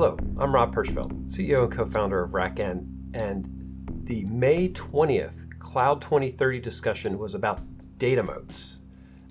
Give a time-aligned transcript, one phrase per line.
[0.00, 6.00] Hello, I'm Rob Hirschfeld, CEO and co founder of RackN, and the May 20th Cloud
[6.00, 7.60] 2030 discussion was about
[7.98, 8.78] data moats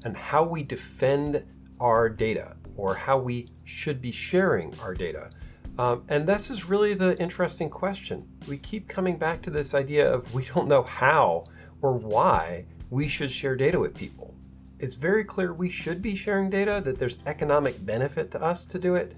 [0.05, 1.43] and how we defend
[1.79, 5.31] our data or how we should be sharing our data.
[5.79, 8.27] Um, and this is really the interesting question.
[8.47, 11.45] We keep coming back to this idea of we don't know how
[11.81, 14.35] or why we should share data with people.
[14.77, 18.77] It's very clear we should be sharing data, that there's economic benefit to us to
[18.77, 19.15] do it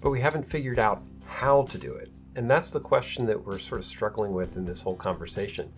[0.00, 2.10] but we haven't figured out how to do it.
[2.34, 5.72] And that's the question that we're sort of struggling with in this whole conversation.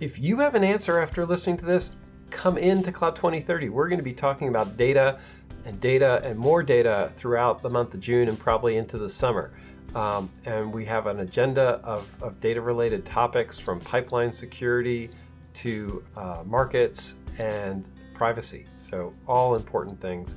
[0.00, 1.90] If you have an answer after listening to this,
[2.30, 3.68] come into Cloud 2030.
[3.68, 5.18] We're going to be talking about data
[5.66, 9.52] and data and more data throughout the month of June and probably into the summer.
[9.94, 15.10] Um, and we have an agenda of, of data related topics from pipeline security
[15.54, 18.66] to uh, markets and privacy.
[18.78, 20.36] So, all important things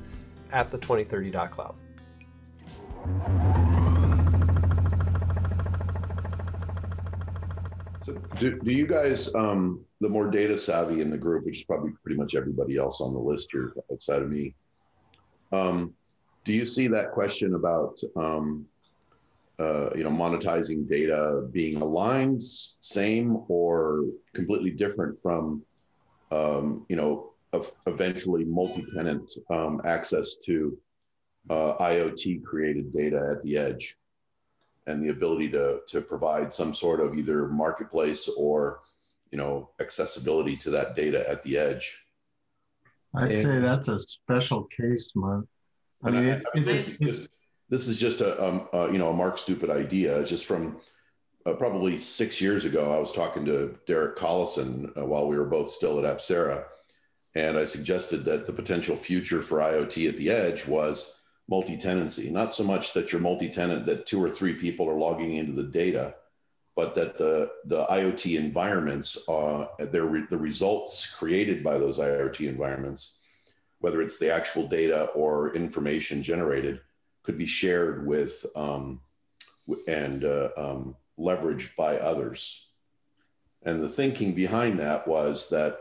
[0.52, 1.75] at the 2030.cloud.
[8.04, 11.64] So do, do you guys, um, the more data savvy in the group, which is
[11.64, 14.54] probably pretty much everybody else on the list here outside of me,
[15.54, 15.94] um,
[16.46, 18.66] do you see that question about, um,
[19.59, 25.64] uh, you know, monetizing data being aligned, same, or completely different from,
[26.31, 27.30] um, you know,
[27.88, 30.78] eventually multi-tenant um, access to
[31.49, 33.97] uh, IoT created data at the edge
[34.88, 38.81] and the ability to, to provide some sort of either marketplace or
[39.31, 42.05] you know accessibility to that data at the edge.
[43.16, 45.45] I'd and, say that's a special case, Mark.
[46.03, 47.30] I mean, I, I mean this, is just,
[47.69, 50.23] this is just a, um, uh, you know a Mark Stupid idea.
[50.23, 50.80] Just from
[51.45, 55.45] uh, probably six years ago, I was talking to Derek Collison uh, while we were
[55.45, 56.66] both still at Apcera,
[57.35, 62.30] and I suggested that the potential future for IoT at the edge was multi-tenancy.
[62.30, 65.63] Not so much that you're multi-tenant that two or three people are logging into the
[65.63, 66.16] data,
[66.75, 73.18] but that the the IoT environments, uh, re- the results created by those IoT environments,
[73.79, 76.79] whether it's the actual data or information generated,
[77.23, 79.01] could be shared with um,
[79.88, 82.68] and uh, um, leveraged by others.
[83.63, 85.78] And the thinking behind that was that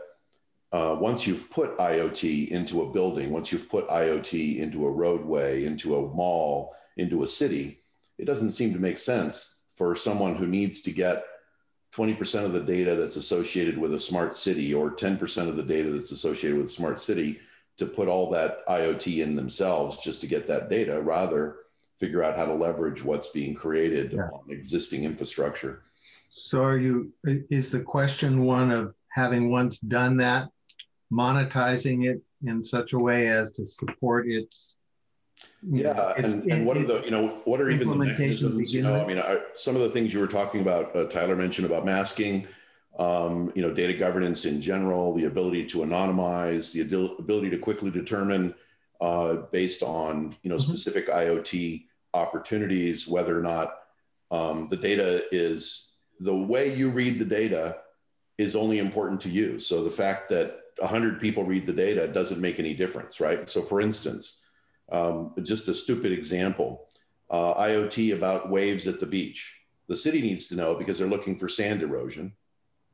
[0.73, 5.65] uh, once you've put IoT into a building, once you've put IoT into a roadway,
[5.65, 7.79] into a mall, into a city,
[8.17, 11.25] it doesn't seem to make sense for someone who needs to get
[11.95, 15.91] 20% of the data that's associated with a smart city or 10% of the data
[15.91, 17.39] that's associated with a smart city
[17.77, 21.57] to put all that IoT in themselves just to get that data, rather
[21.99, 24.23] figure out how to leverage what's being created yeah.
[24.33, 25.83] on existing infrastructure.
[26.35, 30.49] So are you is the question one of having once done that
[31.11, 34.75] monetizing it in such a way as to support its
[35.69, 39.01] yeah and, and what are the you know what are even the mechanisms you know
[39.01, 41.85] i mean I, some of the things you were talking about uh, tyler mentioned about
[41.85, 42.47] masking
[42.99, 47.89] um, you know data governance in general the ability to anonymize the ability to quickly
[47.89, 48.53] determine
[49.01, 50.73] uh, based on you know mm-hmm.
[50.73, 53.79] specific iot opportunities whether or not
[54.31, 57.77] um, the data is the way you read the data
[58.37, 62.41] is only important to you so the fact that 100 people read the data doesn't
[62.41, 63.49] make any difference, right?
[63.49, 64.43] So, for instance,
[64.91, 66.87] um, just a stupid example
[67.29, 69.59] uh, IoT about waves at the beach.
[69.87, 72.33] The city needs to know because they're looking for sand erosion,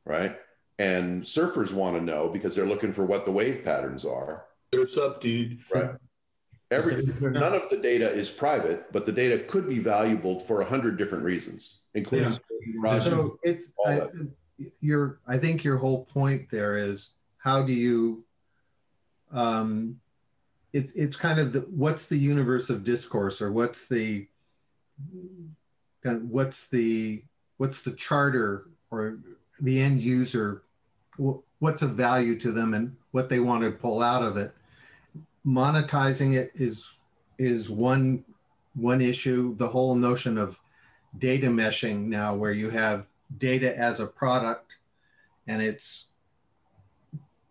[0.04, 0.36] right?
[0.78, 4.46] And surfers want to know because they're looking for what the wave patterns are.
[4.74, 5.60] Surf's up, dude.
[5.72, 5.90] Right.
[6.70, 10.64] Every, none of the data is private, but the data could be valuable for a
[10.64, 12.38] hundred different reasons, including
[12.84, 12.98] yeah.
[13.00, 14.02] so it's I,
[14.80, 15.20] your.
[15.26, 18.24] I think your whole point there is how do you
[19.32, 20.00] um,
[20.72, 24.26] it, it's kind of the, what's the universe of discourse or what's the
[26.02, 27.22] what's the
[27.56, 29.18] what's the charter or
[29.60, 30.62] the end user
[31.58, 34.54] what's of value to them and what they want to pull out of it.
[35.46, 36.90] Monetizing it is
[37.38, 38.24] is one
[38.74, 39.54] one issue.
[39.56, 40.60] The whole notion of
[41.18, 43.06] data meshing now where you have
[43.38, 44.76] data as a product
[45.46, 46.06] and it's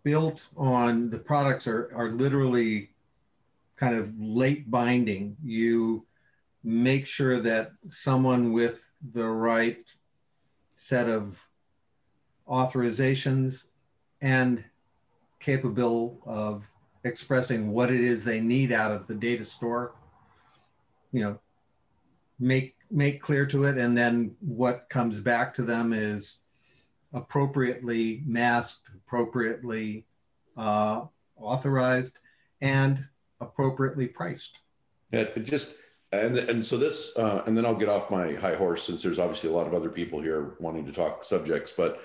[0.02, 2.90] built on the products are, are literally
[3.76, 5.36] kind of late binding.
[5.42, 6.06] You
[6.62, 9.84] make sure that someone with the right
[10.74, 11.46] set of
[12.48, 13.66] authorizations
[14.20, 14.64] and
[15.38, 16.64] capable of
[17.04, 19.94] expressing what it is they need out of the data store
[21.12, 21.38] you know
[22.38, 26.38] make make clear to it and then what comes back to them is
[27.12, 30.06] appropriately masked, appropriately
[30.56, 31.04] uh,
[31.36, 32.18] authorized,
[32.60, 33.04] and
[33.40, 34.58] appropriately priced.
[35.12, 35.74] Yeah, just
[36.12, 39.18] and and so this uh, and then I'll get off my high horse since there's
[39.18, 41.72] obviously a lot of other people here wanting to talk subjects.
[41.76, 42.02] But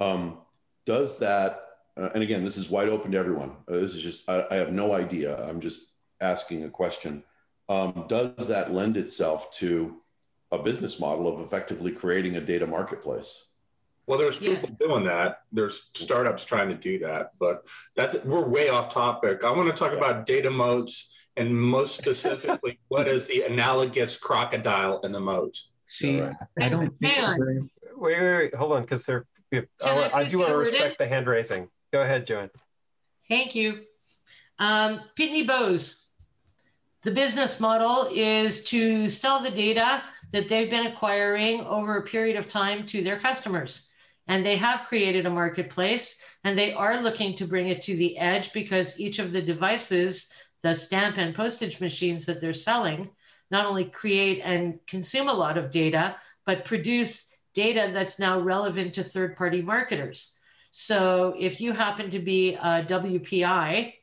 [0.00, 0.38] um,
[0.84, 1.64] does that?
[1.96, 3.56] Uh, and again, this is wide open to everyone.
[3.68, 5.36] Uh, this is just I, I, have no idea.
[5.48, 7.24] I'm just asking a question.
[7.68, 9.96] Um, does that lend itself to
[10.52, 13.47] a business model of effectively creating a data marketplace?
[14.08, 14.70] Well, there's people yes.
[14.70, 15.42] doing that.
[15.52, 19.44] There's startups trying to do that, but that's we're way off topic.
[19.44, 25.00] I want to talk about data moats and most specifically, what is the analogous crocodile
[25.02, 25.58] in the moat?
[25.84, 26.34] See, right.
[26.58, 26.94] I don't.
[27.02, 27.70] Hang on.
[27.96, 29.26] Wait, wait, wait, hold on, because they're.
[29.52, 31.68] I, I, do want to respect the hand raising.
[31.92, 32.50] Go ahead, Joanne.
[33.28, 33.80] Thank you.
[34.58, 36.06] Um, Pitney Bowes.
[37.02, 40.02] The business model is to sell the data
[40.32, 43.88] that they've been acquiring over a period of time to their customers.
[44.28, 48.18] And they have created a marketplace and they are looking to bring it to the
[48.18, 50.32] edge because each of the devices
[50.62, 53.10] the stamp and postage machines that they're selling
[53.50, 58.94] not only create and consume a lot of data, but produce data that's now relevant
[58.94, 60.38] to third party marketers.
[60.72, 63.94] So if you happen to be a WPP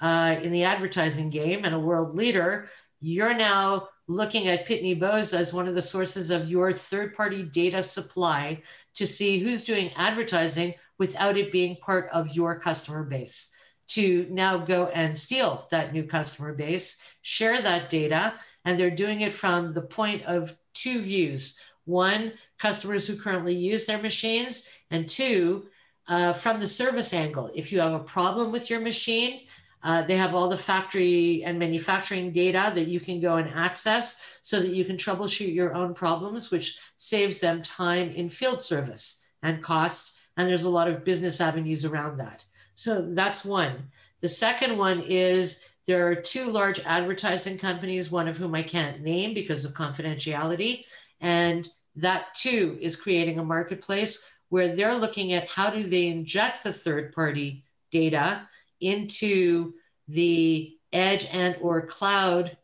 [0.00, 2.68] uh, in the advertising game and a world leader,
[3.00, 7.42] you're now looking at Pitney Bowes as one of the sources of your third party
[7.42, 8.60] data supply
[8.94, 13.54] to see who's doing advertising without it being part of your customer base
[13.88, 19.20] to now go and steal that new customer base, share that data, and they're doing
[19.20, 21.58] it from the point of two views.
[21.84, 25.66] One, customers who currently use their machines, and two,
[26.08, 27.50] uh, from the service angle.
[27.54, 29.40] If you have a problem with your machine,
[29.82, 34.38] uh, they have all the factory and manufacturing data that you can go and access
[34.42, 39.28] so that you can troubleshoot your own problems, which saves them time in field service
[39.42, 40.20] and cost.
[40.36, 42.44] And there's a lot of business avenues around that.
[42.74, 43.90] So that's one.
[44.20, 49.02] The second one is there are two large advertising companies, one of whom I can't
[49.02, 50.84] name because of confidentiality.
[51.20, 56.62] And that too is creating a marketplace where they're looking at how do they inject
[56.62, 58.46] the third party data
[58.82, 59.74] into
[60.08, 62.56] the edge and or cloud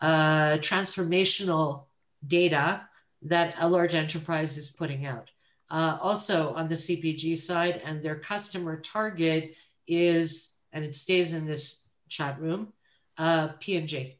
[0.00, 1.84] uh, transformational
[2.26, 2.82] data
[3.22, 5.30] that a large enterprise is putting out
[5.70, 9.54] uh, also on the CPG side, and their customer target
[9.86, 12.72] is, and it stays in this chat room,
[13.18, 14.16] uh, P&G.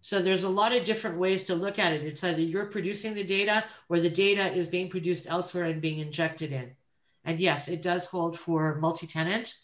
[0.00, 2.02] So there's a lot of different ways to look at it.
[2.02, 5.98] It's either you're producing the data or the data is being produced elsewhere and being
[5.98, 6.70] injected in.
[7.24, 9.54] And yes, it does hold for multi-tenant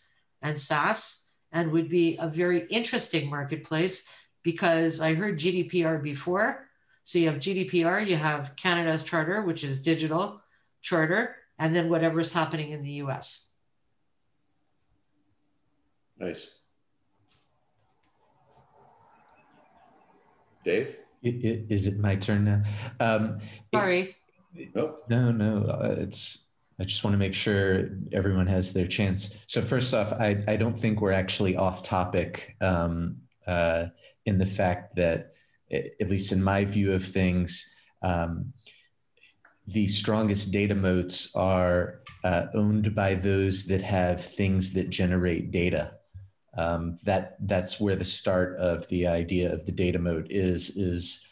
[0.43, 4.09] and SaaS and would be a very interesting marketplace
[4.43, 6.69] because I heard GDPR before,
[7.05, 10.41] so you have GDPR, you have Canada's charter, which is digital
[10.83, 13.49] charter, and then whatever's happening in the US.
[16.19, 16.47] Nice.
[20.65, 20.97] Dave?
[21.23, 22.63] Is it my turn now?
[23.01, 23.41] Um,
[23.75, 24.17] Sorry.
[24.55, 24.75] It,
[25.09, 25.65] No, no.
[25.65, 26.39] Uh, it's.
[26.81, 29.45] I just want to make sure everyone has their chance.
[29.47, 33.87] So first off, I, I don't think we're actually off topic um, uh,
[34.27, 35.33] in the fact that
[35.73, 38.53] at least in my view of things, um,
[39.67, 45.95] the strongest data moats are uh, owned by those that have things that generate data.
[46.57, 50.71] Um, that that's where the start of the idea of the data moat is.
[50.77, 51.25] Is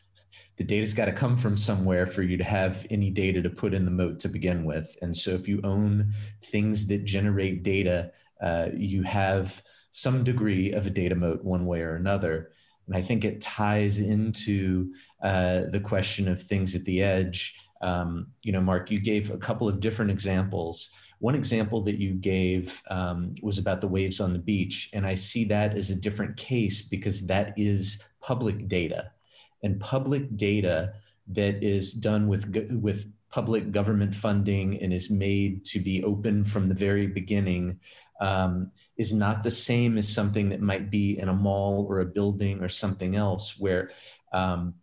[0.57, 3.75] the data's got to come from somewhere for you to have any data to put
[3.75, 4.97] in the moat to begin with.
[5.03, 10.87] And so, if you own things that generate data, uh, you have some degree of
[10.87, 12.51] a data moat one way or another.
[12.87, 14.93] And I think it ties into
[15.23, 17.55] uh, the question of things at the edge.
[17.81, 20.91] Um, you know, Mark, you gave a couple of different examples.
[21.21, 24.91] One example that you gave um, was about the waves on the beach.
[24.93, 29.13] And I see that as a different case because that is public data.
[29.62, 30.95] And public data
[31.28, 36.69] that is done with, with public government funding and is made to be open from
[36.69, 37.81] the very beginning
[38.21, 42.07] um, is not the same as something that might be in a mall or a
[42.07, 43.90] building or something else where
[44.33, 44.75] um,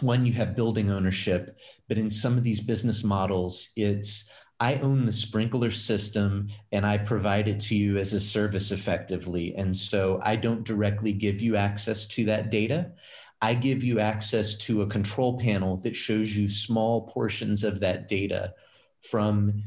[0.00, 1.58] one you have building ownership
[1.88, 4.24] but in some of these business models it's
[4.60, 9.54] i own the sprinkler system and i provide it to you as a service effectively.
[9.56, 12.92] And so i don't directly give you access to that data
[13.40, 18.08] i give you access to a control panel that shows you small portions of that
[18.08, 18.54] data
[19.02, 19.62] from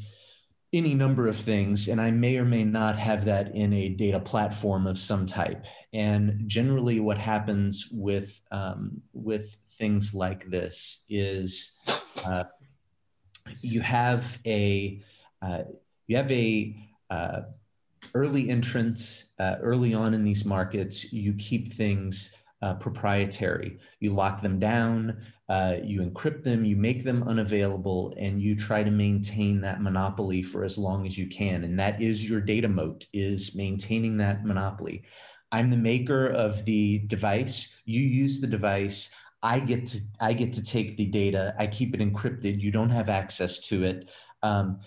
[0.73, 4.19] any number of things, and I may or may not have that in a data
[4.19, 5.65] platform of some type.
[5.93, 11.73] And generally, what happens with um, with things like this is
[12.23, 12.45] uh,
[13.61, 15.01] you have a
[15.41, 15.63] uh,
[16.07, 16.75] you have a
[17.09, 17.41] uh,
[18.13, 21.11] early entrance uh, early on in these markets.
[21.11, 23.79] You keep things uh, proprietary.
[23.99, 25.17] You lock them down,
[25.49, 30.41] uh, you encrypt them, you make them unavailable, and you try to maintain that monopoly
[30.41, 31.63] for as long as you can.
[31.63, 35.03] And that is your data moat, is maintaining that monopoly.
[35.51, 37.75] I'm the maker of the device.
[37.85, 39.09] You use the device.
[39.43, 41.55] I get to I get to take the data.
[41.57, 42.61] I keep it encrypted.
[42.61, 44.09] You don't have access to it.
[44.43, 44.79] Um,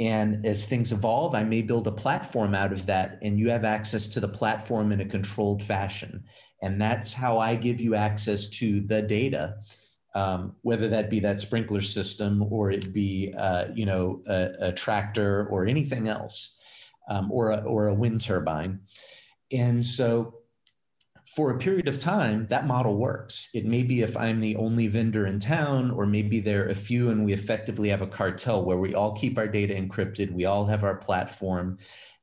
[0.00, 3.64] and as things evolve, I may build a platform out of that, and you have
[3.64, 6.24] access to the platform in a controlled fashion.
[6.62, 9.56] And that's how I give you access to the data,
[10.14, 14.72] um, whether that be that sprinkler system or it be, uh, you know, a, a,
[14.72, 16.56] tractor or anything else,
[17.08, 18.80] um, or, a, or a wind turbine.
[19.50, 20.42] And so
[21.34, 23.48] for a period of time, that model works.
[23.54, 26.74] It may be if I'm the only vendor in town, or maybe there are a
[26.74, 30.44] few and we effectively have a cartel where we all keep our data encrypted, we
[30.44, 31.78] all have our platform,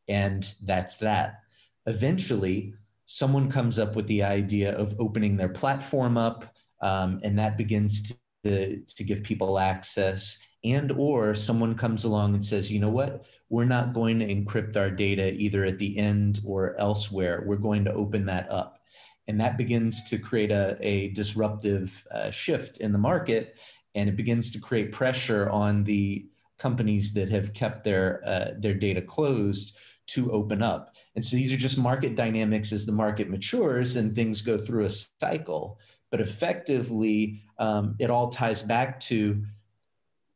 [0.08, 1.40] and that's that.
[1.88, 2.76] Eventually,
[3.12, 8.14] someone comes up with the idea of opening their platform up, um, and that begins
[8.44, 10.38] to, to give people access.
[10.64, 14.78] And or someone comes along and says, you know what, we're not going to encrypt
[14.78, 17.42] our data either at the end or elsewhere.
[17.48, 18.80] We're going to open that up
[19.28, 23.58] and that begins to create a, a disruptive uh, shift in the market
[23.96, 26.28] and it begins to create pressure on the
[26.60, 31.52] companies that have kept their uh, their data closed to open up and so these
[31.52, 35.78] are just market dynamics as the market matures and things go through a cycle.
[36.12, 39.44] But effectively um, it all ties back to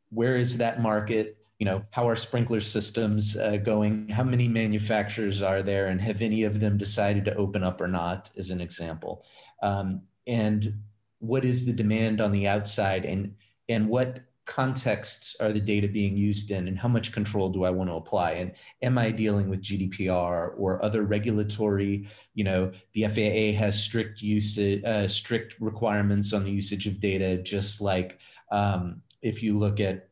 [0.10, 1.38] where is that market?
[1.58, 4.10] You know how are sprinkler systems uh, going?
[4.10, 5.88] How many manufacturers are there?
[5.88, 9.26] And have any of them decided to open up or not as an example?
[9.62, 10.82] Um, and
[11.20, 13.06] what is the demand on the outside?
[13.06, 13.36] And
[13.70, 17.70] and what contexts are the data being used in and how much control do i
[17.70, 23.04] want to apply and am i dealing with gdpr or other regulatory you know the
[23.04, 28.20] faa has strict usage uh, strict requirements on the usage of data just like
[28.52, 30.10] um, if you look at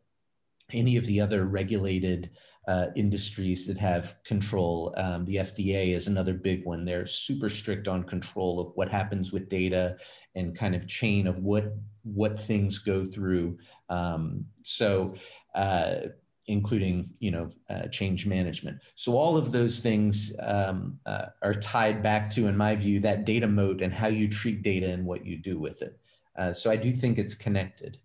[0.72, 2.32] any of the other regulated
[2.68, 4.94] uh, industries that have control.
[4.98, 6.86] Um, the FDA is another big one.
[6.86, 9.98] They're super strict on control of what happens with data
[10.36, 11.74] and kind of chain of what
[12.04, 13.58] what things go through.
[13.92, 15.14] Um, so.
[15.54, 16.08] Uh,
[16.48, 22.02] including you know uh, change management so all of those things um, uh, are tied
[22.02, 25.24] back to in my view that data moat and how you treat data and what
[25.24, 26.00] you do with it
[26.40, 28.00] uh, so i do think it's connected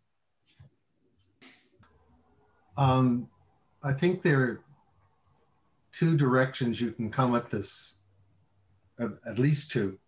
[2.77, 3.29] um,
[3.83, 4.61] I think there are
[5.93, 7.95] two directions you can come at this,
[8.99, 9.99] at least two.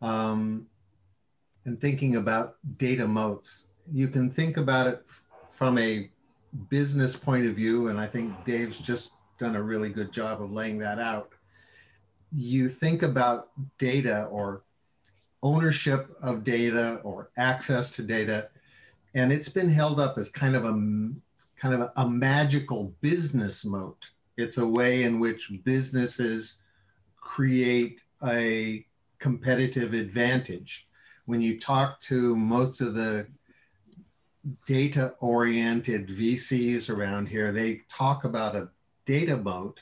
[0.00, 0.66] Um,
[1.64, 5.04] and thinking about data moats, you can think about it
[5.50, 6.10] from a
[6.68, 10.50] business point of view, and I think Dave's just done a really good job of
[10.50, 11.30] laying that out.
[12.32, 14.62] You think about data or
[15.42, 18.48] ownership of data or access to data,
[19.14, 20.72] and it's been held up as kind of a
[21.56, 24.10] kind of a, magical business moat.
[24.36, 26.58] It's a way in which businesses
[27.20, 28.84] create a
[29.18, 30.88] competitive advantage.
[31.26, 33.28] When you talk to most of the
[34.66, 38.68] data oriented VCs around here, they talk about a
[39.06, 39.80] data moat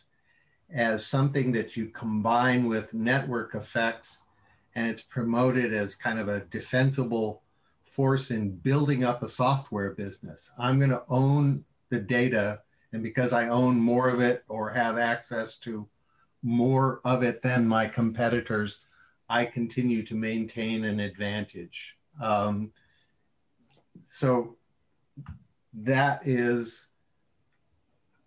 [0.73, 4.25] as something that you combine with network effects
[4.75, 7.43] and it's promoted as kind of a defensible
[7.85, 10.51] force in building up a software business.
[10.59, 12.61] I'm going to own the data.
[12.93, 15.87] And because I own more of it or have access to
[16.43, 18.81] more of it than my competitors,
[19.29, 21.97] I continue to maintain an advantage.
[22.21, 22.73] Um,
[24.13, 24.57] so
[25.73, 26.89] that is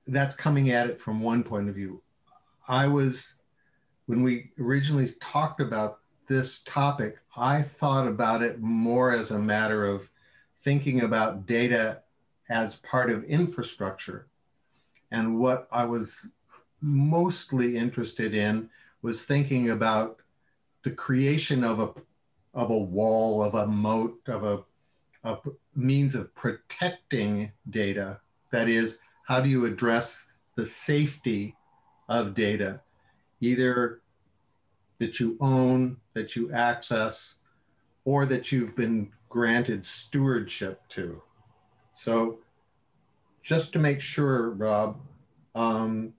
[0.08, 2.02] that's coming at it from one point of view.
[2.68, 3.36] I was
[4.08, 9.86] when we originally talked about this topic, I thought about it more as a matter
[9.86, 10.10] of
[10.64, 12.02] thinking about data
[12.50, 14.26] as part of infrastructure.
[15.12, 16.32] And what I was
[16.82, 18.72] mostly interested in
[19.04, 20.18] was thinking about
[20.82, 21.90] the creation of a
[22.56, 24.64] of a wall, of a moat, of a,
[25.26, 25.38] a
[25.76, 28.20] means of protecting data.
[28.52, 31.56] That is, how do you address the safety
[32.08, 32.82] of data,
[33.42, 34.02] either
[35.00, 37.36] that you own, that you access,
[38.06, 41.22] or that you've been granted stewardship to.
[41.94, 42.40] So
[43.42, 44.98] just to make sure, Rob,
[45.54, 46.14] um,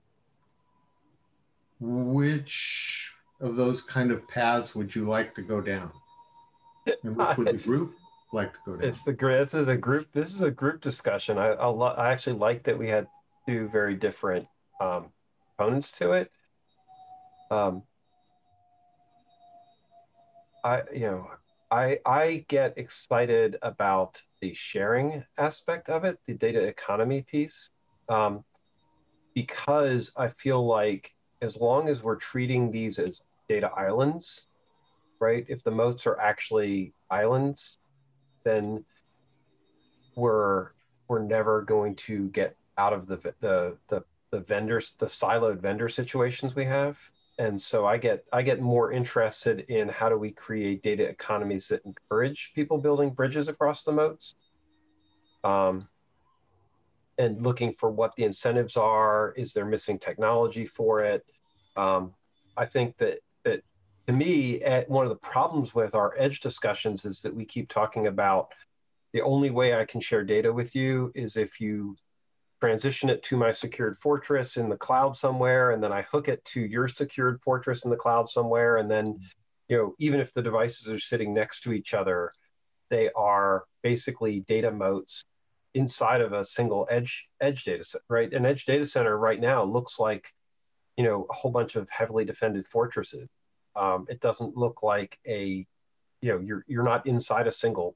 [1.79, 5.91] which of those kind of paths would you like to go down?
[7.03, 7.95] And which would the group
[8.33, 8.89] like to go down?
[8.89, 10.07] It's the this is a group.
[10.13, 11.37] This is a group discussion.
[11.37, 13.07] I I, lo- I actually like that we had
[13.47, 14.47] two very different
[14.81, 15.07] um,
[15.57, 16.31] components to it.
[17.49, 17.83] Um,
[20.63, 21.27] I you know
[21.71, 27.71] I I get excited about the sharing aspect of it, the data economy piece,
[28.09, 28.43] um,
[29.33, 34.47] because I feel like as long as we're treating these as data islands,
[35.19, 35.45] right?
[35.47, 37.79] If the moats are actually islands,
[38.47, 38.85] then
[40.15, 40.69] we're
[41.07, 45.89] we're never going to get out of the the the, the vendors the siloed vendor
[45.89, 46.97] situations we have.
[47.39, 51.67] And so i get i get more interested in how do we create data economies
[51.67, 54.35] that encourage people building bridges across the moats
[55.43, 55.87] um,
[57.19, 59.33] and looking for what the incentives are.
[59.37, 61.25] Is there missing technology for it?
[61.75, 62.13] Um,
[62.57, 63.61] i think that that
[64.07, 67.69] to me eh, one of the problems with our edge discussions is that we keep
[67.69, 68.53] talking about
[69.13, 71.95] the only way i can share data with you is if you
[72.59, 76.43] transition it to my secured fortress in the cloud somewhere and then i hook it
[76.45, 79.23] to your secured fortress in the cloud somewhere and then mm-hmm.
[79.67, 82.31] you know even if the devices are sitting next to each other
[82.89, 85.23] they are basically data moats
[85.73, 88.33] inside of a single edge edge data set right?
[88.33, 90.33] An edge data center right now looks like
[90.97, 93.27] you know a whole bunch of heavily defended fortresses
[93.77, 95.65] um, it doesn't look like a
[96.21, 97.95] you know you're you're not inside a single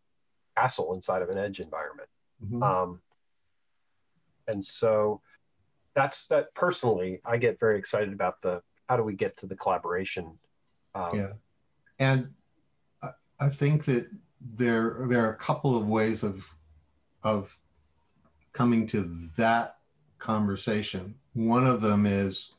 [0.57, 2.09] castle inside of an edge environment.
[2.43, 2.63] Mm-hmm.
[2.63, 3.01] um,
[4.47, 5.21] and so
[5.93, 9.55] that's that personally i get very excited about the how do we get to the
[9.55, 10.38] collaboration?
[10.95, 11.31] Um, yeah.
[12.00, 12.33] And
[13.39, 14.07] i think that
[14.41, 16.55] there there are a couple of ways of
[17.23, 17.57] of
[18.53, 19.03] coming to
[19.38, 19.77] that
[20.19, 21.15] conversation.
[21.33, 22.51] One of them is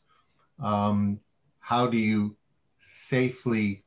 [0.58, 1.20] um,
[1.60, 2.36] how do you
[2.82, 3.84] safely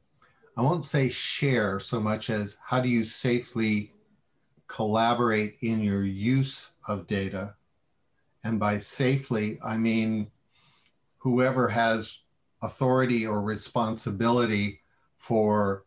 [0.57, 3.91] i won't say share so much as how do you safely
[4.67, 7.55] collaborate in your use of data?
[8.43, 10.31] And by safely, I mean
[11.17, 12.19] whoever has
[12.61, 14.81] authority or responsibility
[15.17, 15.85] for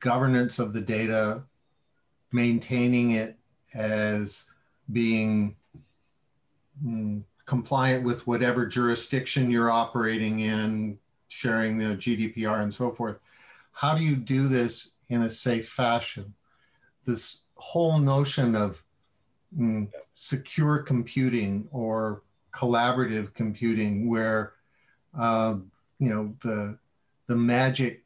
[0.00, 1.42] governance of the data,
[2.32, 3.36] maintaining it
[3.74, 4.46] as
[4.92, 5.56] being
[6.84, 10.98] mm, compliant with whatever jurisdiction you're operating in,
[11.30, 13.18] sharing the GDPR and so forth.
[13.72, 16.34] How do you do this in a safe fashion?
[17.06, 18.82] This whole notion of
[19.56, 24.54] mm, secure computing or collaborative computing where
[25.18, 25.56] uh,
[25.98, 26.76] you know the
[27.28, 28.04] the magic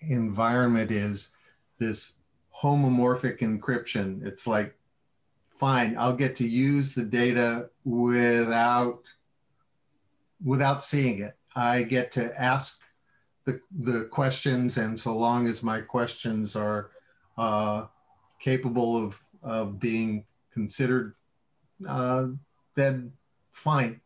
[0.00, 1.30] environment is
[1.78, 2.14] this
[2.60, 4.76] homomorphic encryption it's like
[5.54, 9.02] fine i'll get to use the data without
[10.44, 12.80] without seeing it i get to ask
[13.44, 16.90] the, the questions and so long as my questions are
[17.36, 17.86] uh,
[18.40, 21.14] capable of, of being considered,
[21.86, 22.26] uh,
[22.74, 23.12] then
[23.52, 24.00] fine.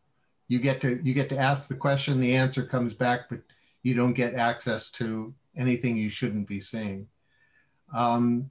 [0.47, 3.39] You get to you get to ask the question, the answer comes back, but
[3.83, 7.07] you don't get access to anything you shouldn't be seeing.
[7.93, 8.49] Um,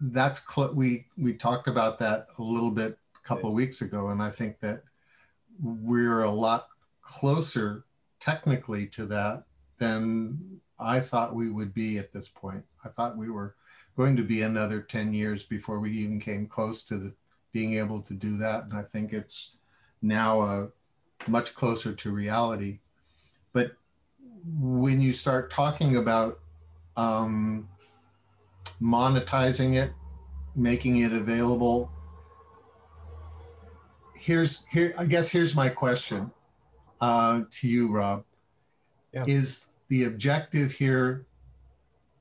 [0.00, 4.20] that's we we talked about that a little bit a couple of weeks ago, and
[4.20, 4.82] I think that
[5.62, 6.66] we're a lot
[7.00, 7.85] closer
[8.20, 9.44] technically to that
[9.78, 12.64] than I thought we would be at this point.
[12.84, 13.54] I thought we were
[13.96, 17.14] going to be another 10 years before we even came close to the
[17.52, 18.64] being able to do that.
[18.64, 19.56] And I think it's
[20.02, 20.66] now uh,
[21.26, 22.80] much closer to reality.
[23.52, 23.72] But
[24.60, 26.40] when you start talking about
[26.96, 27.68] um,
[28.80, 29.92] monetizing it,
[30.54, 31.90] making it available,
[34.14, 34.94] here's here.
[34.98, 36.30] I guess here's my question
[37.00, 38.24] uh, to you, Rob.
[39.12, 39.24] Yeah.
[39.26, 41.26] Is the objective here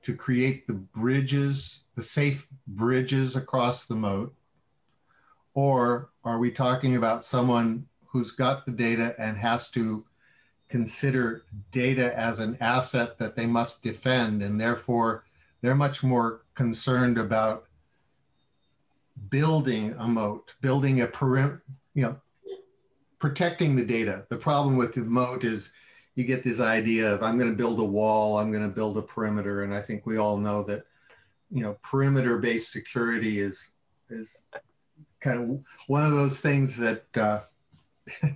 [0.03, 4.33] to create the bridges, the safe bridges across the moat,
[5.53, 10.05] or are we talking about someone who's got the data and has to
[10.69, 15.23] consider data as an asset that they must defend, and therefore
[15.61, 17.65] they're much more concerned about
[19.29, 22.15] building a moat, building a perimeter, you know,
[23.25, 24.23] protecting the data.
[24.29, 25.73] The problem with the moat is
[26.13, 28.99] you get this idea of I'm going to build a wall, I'm going to build
[28.99, 30.83] a perimeter, and I think we all know that
[31.49, 33.71] you know perimeter-based security is
[34.11, 34.45] is
[35.21, 37.39] kind of one of those things that uh,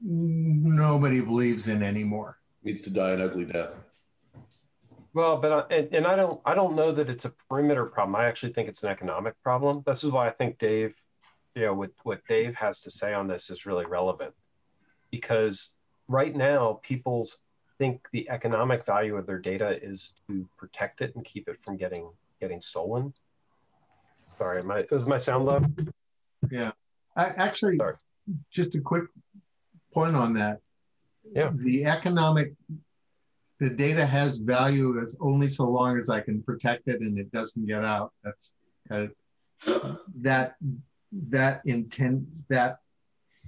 [0.00, 2.38] nobody believes in anymore.
[2.64, 3.76] Needs to die an ugly death.
[5.12, 8.16] Well, but I, and, and I don't I don't know that it's a perimeter problem.
[8.16, 9.82] I actually think it's an economic problem.
[9.84, 10.94] This is why I think Dave,
[11.54, 14.34] you know, what what Dave has to say on this is really relevant,
[15.10, 15.70] because
[16.08, 17.38] right now people's
[17.78, 21.76] think the economic value of their data is to protect it and keep it from
[21.76, 22.10] getting
[22.40, 23.12] getting stolen.
[24.38, 25.60] Sorry, my was my sound low?
[26.50, 26.72] Yeah,
[27.16, 27.96] I, actually, Sorry.
[28.50, 29.04] just a quick
[29.92, 30.60] point on that.
[31.34, 32.52] Yeah, the economic
[33.60, 37.30] the data has value as only so long as I can protect it and it
[37.30, 38.12] doesn't get out.
[38.24, 38.54] That's
[38.88, 39.10] kind
[39.66, 40.56] of that
[41.12, 42.80] that intent that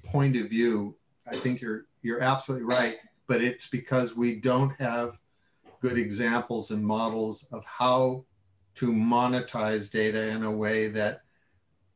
[0.02, 0.96] point of view.
[1.26, 5.20] I think you're you're absolutely right, but it's because we don't have
[5.80, 8.24] good examples and models of how
[8.76, 11.22] to monetize data in a way that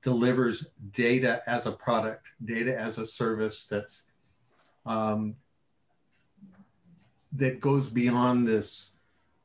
[0.03, 4.07] delivers data as a product, data as a service that's
[4.85, 5.35] um,
[7.33, 8.93] that goes beyond this,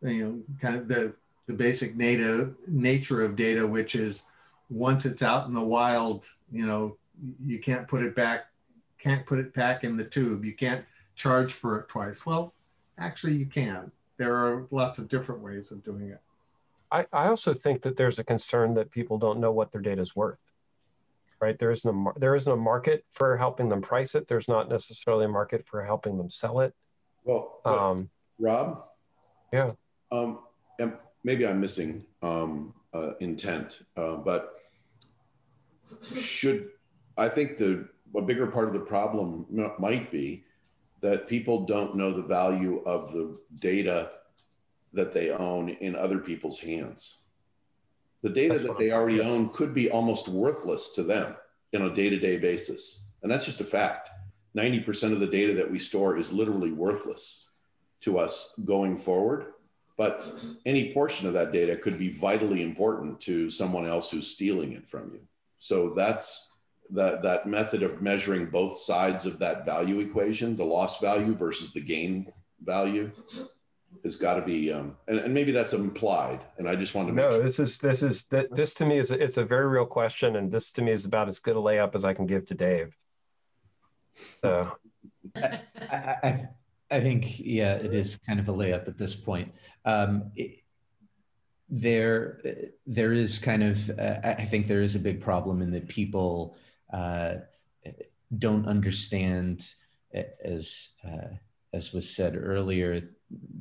[0.02, 1.14] you know, kind of the
[1.48, 4.24] the basic native nature of data, which is
[4.72, 6.98] once it's out in the wild, you know,
[7.46, 8.46] you can't put it back,
[8.98, 10.46] can't put it back in the tube.
[10.46, 12.26] You can't charge for it twice.
[12.26, 12.54] Well,
[12.98, 13.92] actually, you can.
[14.18, 16.22] There are lots of different ways of doing it.
[16.92, 20.02] I, I also think that there's a concern that people don't know what their data
[20.02, 20.40] is worth.
[21.42, 21.58] Right?
[21.58, 24.28] There isn't a there isn't a market for helping them price it.
[24.28, 26.74] There's not necessarily a market for helping them sell it.
[27.24, 28.84] Well, um, Rob.
[29.52, 29.72] Yeah.
[30.12, 30.40] Um,
[30.80, 34.61] and maybe I'm missing um, uh, intent, uh, but
[36.16, 36.70] should
[37.18, 39.46] I think the a bigger part of the problem
[39.80, 40.44] might be
[41.02, 44.12] that people don't know the value of the data
[44.94, 47.20] that they own in other people's hands.
[48.22, 49.28] The data that's that they already yes.
[49.28, 51.36] own could be almost worthless to them
[51.74, 53.06] on a day to day basis.
[53.24, 54.10] And that's just a fact.
[54.56, 57.50] 90% of the data that we store is literally worthless
[58.02, 59.54] to us going forward.
[59.98, 64.74] But any portion of that data could be vitally important to someone else who's stealing
[64.74, 65.22] it from you.
[65.62, 66.54] So that's
[66.90, 71.72] that, that method of measuring both sides of that value equation, the loss value versus
[71.72, 72.26] the gain
[72.64, 73.12] value,
[74.04, 77.14] has got to be um, and, and, maybe that's implied and i just want to
[77.14, 77.44] no sure.
[77.44, 80.38] this is this is that this to me is a, it's a very real question
[80.38, 82.56] and this to me is about as good a layup as i can give to
[82.56, 82.96] dave.
[84.42, 84.72] So.
[85.36, 85.60] I,
[86.24, 86.48] I,
[86.90, 89.54] I think yeah it is kind of a layup at this point.
[89.84, 90.61] Um, it,
[91.72, 92.42] there
[92.86, 96.56] there is kind of uh, i think there is a big problem in that people
[96.92, 97.36] uh,
[98.38, 99.74] don't understand
[100.44, 101.34] as uh,
[101.74, 103.02] as was said earlier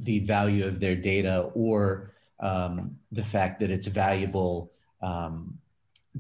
[0.03, 5.59] the value of their data or um, the fact that it's valuable um,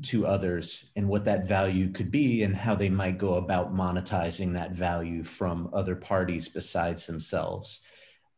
[0.03, 4.53] to others and what that value could be and how they might go about monetizing
[4.53, 7.81] that value from other parties besides themselves.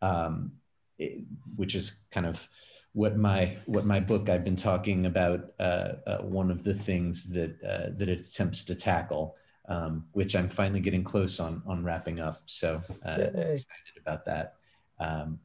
[0.00, 0.52] Um,
[0.98, 1.24] it,
[1.56, 2.48] which is kind of
[2.94, 7.24] what my what my book I've been talking about uh, uh, one of the things
[7.30, 9.36] that uh, that it attempts to tackle
[9.68, 12.42] um, which I'm finally getting close on on wrapping up.
[12.46, 14.54] So uh, excited about that.
[14.98, 15.38] Um,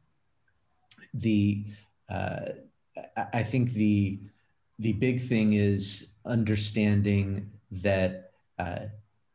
[1.13, 1.65] the
[2.10, 2.49] uh,
[3.33, 4.19] I think the
[4.79, 8.86] the big thing is understanding that uh,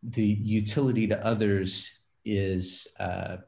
[0.02, 3.38] the utility to others is uh,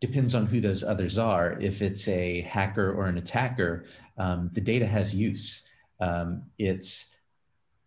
[0.00, 1.58] depends on who those others are.
[1.60, 5.62] If it's a hacker or an attacker, um, the data has use.
[6.00, 7.06] Um, it's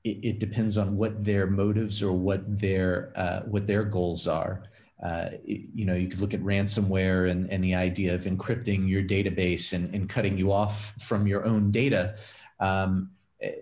[0.04, 4.64] it, it, depends on what their motives or what their uh, what their goals are
[5.02, 9.02] uh, you know, you could look at ransomware and, and the idea of encrypting your
[9.02, 12.16] database and, and cutting you off from your own data.
[12.60, 13.10] Um,
[13.42, 13.54] eh,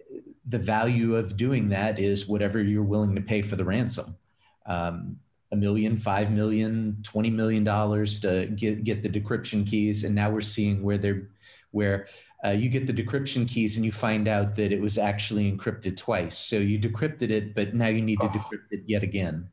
[0.45, 4.17] the value of doing that is whatever you're willing to pay for the ransom.
[4.65, 5.17] Um,
[5.51, 10.29] a million, five million, twenty million dollars to get get the decryption keys, and now
[10.29, 11.29] we're seeing where they're
[11.71, 12.07] where
[12.45, 15.97] uh, you get the decryption keys and you find out that it was actually encrypted
[15.97, 16.37] twice.
[16.37, 18.29] So you decrypted it, but now you need to oh.
[18.29, 19.49] decrypt it yet again.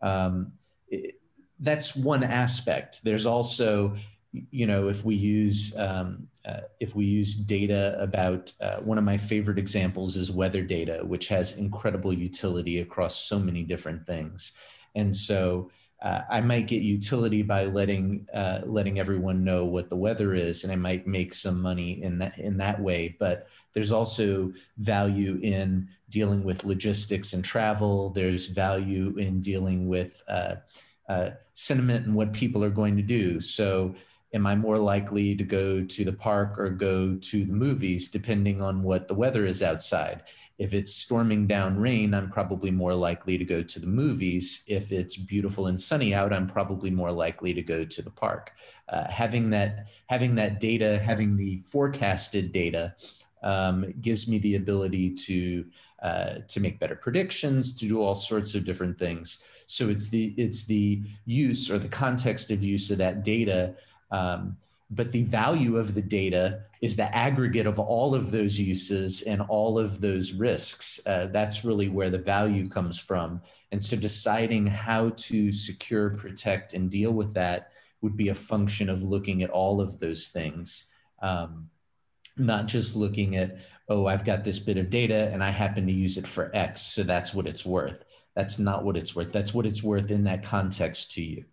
[0.00, 0.52] Um,
[0.88, 1.20] it,
[1.58, 3.02] that's one aspect.
[3.04, 3.94] There's also,
[4.32, 9.04] you know, if we use um, uh, if we use data about uh, one of
[9.04, 14.52] my favorite examples is weather data, which has incredible utility across so many different things,
[14.94, 15.70] and so.
[16.02, 20.64] Uh, I might get utility by letting uh, letting everyone know what the weather is,
[20.64, 23.16] and I might make some money in that in that way.
[23.20, 28.10] But there's also value in dealing with logistics and travel.
[28.10, 30.56] There's value in dealing with uh,
[31.08, 33.40] uh, sentiment and what people are going to do.
[33.40, 33.94] So,
[34.32, 38.60] am I more likely to go to the park or go to the movies, depending
[38.60, 40.22] on what the weather is outside?
[40.60, 44.62] If it's storming down rain, I'm probably more likely to go to the movies.
[44.66, 48.52] If it's beautiful and sunny out, I'm probably more likely to go to the park.
[48.90, 52.94] Uh, having that having that data, having the forecasted data,
[53.42, 55.64] um, gives me the ability to
[56.02, 59.38] uh, to make better predictions, to do all sorts of different things.
[59.64, 63.76] So it's the it's the use or the context of use of that data.
[64.10, 64.58] Um,
[64.90, 69.40] but the value of the data is the aggregate of all of those uses and
[69.42, 70.98] all of those risks.
[71.06, 73.40] Uh, that's really where the value comes from.
[73.70, 78.88] And so deciding how to secure, protect, and deal with that would be a function
[78.88, 80.86] of looking at all of those things,
[81.22, 81.68] um,
[82.36, 85.92] not just looking at, oh, I've got this bit of data and I happen to
[85.92, 88.04] use it for X, so that's what it's worth.
[88.34, 89.32] That's not what it's worth.
[89.32, 91.44] That's what it's worth in that context to you.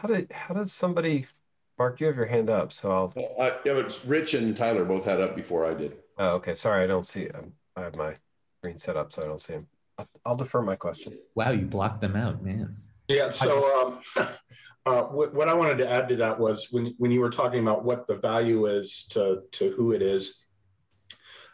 [0.00, 1.26] How did how does somebody
[1.80, 3.12] Mark, you have your hand up, so I'll.
[3.16, 5.96] Well, uh, yeah, but Rich and Tyler both had up before I did.
[6.18, 6.54] Oh, okay.
[6.54, 7.30] Sorry, I don't see.
[7.30, 8.16] Um, I have my
[8.58, 9.66] screen set up, so I don't see him.
[10.26, 11.16] I'll defer my question.
[11.34, 12.76] Wow, you blocked them out, man.
[13.08, 13.30] Yeah.
[13.30, 14.28] So, um,
[14.84, 17.60] uh, what, what I wanted to add to that was when when you were talking
[17.60, 20.36] about what the value is to to who it is.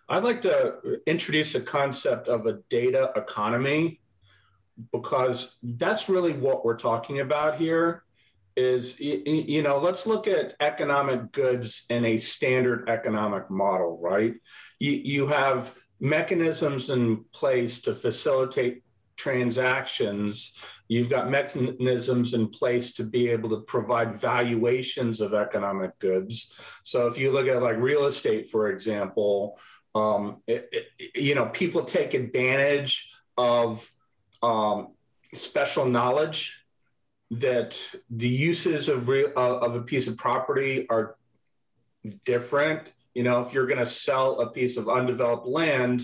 [0.08, 4.00] I'd like to introduce a concept of a data economy
[4.90, 8.02] because that's really what we're talking about here
[8.56, 14.34] is you know let's look at economic goods in a standard economic model right?
[14.78, 18.82] You, you have mechanisms in place to facilitate
[19.16, 20.54] transactions.
[20.88, 26.52] You've got mechanisms in place to be able to provide valuations of economic goods.
[26.82, 29.58] So if you look at like real estate for example
[29.94, 33.90] um, it, it, you know people take advantage of
[34.42, 34.88] um,
[35.32, 36.65] special knowledge
[37.30, 41.16] that the uses of real uh, of a piece of property are
[42.24, 42.88] different.
[43.14, 46.02] You know, if you're going to sell a piece of undeveloped land,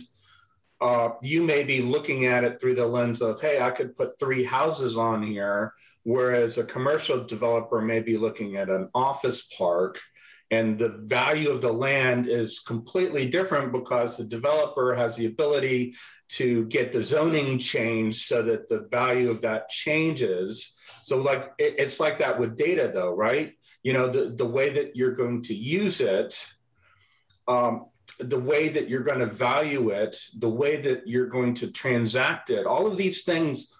[0.80, 4.18] uh, you may be looking at it through the lens of, hey, I could put
[4.18, 10.00] three houses on here, whereas a commercial developer may be looking at an office park.
[10.50, 15.94] And the value of the land is completely different because the developer has the ability
[16.30, 21.74] to get the zoning changed so that the value of that changes so like it,
[21.78, 23.54] it's like that with data though, right?
[23.82, 26.52] You know, the, the way that you're going to use it,
[27.48, 27.86] um,
[28.18, 32.50] the way that you're going to value it, the way that you're going to transact
[32.50, 33.72] it, all of these things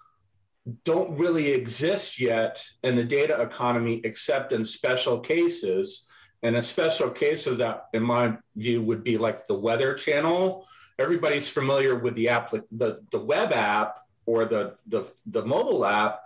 [0.83, 6.07] don't really exist yet in the data economy except in special cases.
[6.41, 10.67] And a special case of that, in my view, would be like the Weather Channel.
[10.99, 16.21] Everybody's familiar with the app, the, the web app or the, the, the mobile app,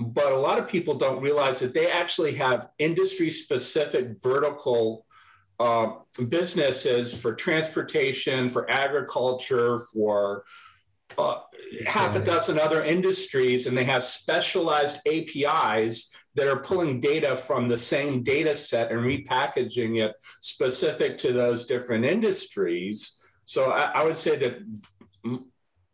[0.00, 5.04] but a lot of people don't realize that they actually have industry specific vertical
[5.58, 5.90] uh,
[6.28, 10.44] businesses for transportation, for agriculture, for
[11.16, 11.40] uh,
[11.86, 17.68] half a dozen other industries, and they have specialized APIs that are pulling data from
[17.68, 23.20] the same data set and repackaging it specific to those different industries.
[23.44, 24.60] So I, I would say that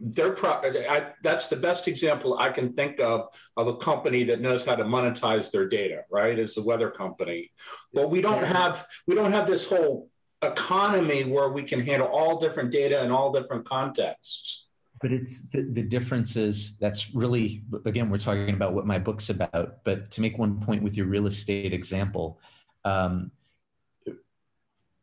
[0.04, 4.40] they're pro- I, that's the best example I can think of of a company that
[4.40, 6.02] knows how to monetize their data.
[6.10, 7.52] Right, is the weather company.
[7.92, 10.10] But we don't have we don't have this whole
[10.42, 14.66] economy where we can handle all different data in all different contexts.
[15.00, 19.30] But it's the, the difference is that's really again we're talking about what my book's
[19.30, 19.84] about.
[19.84, 22.40] But to make one point with your real estate example.
[22.84, 23.30] Um,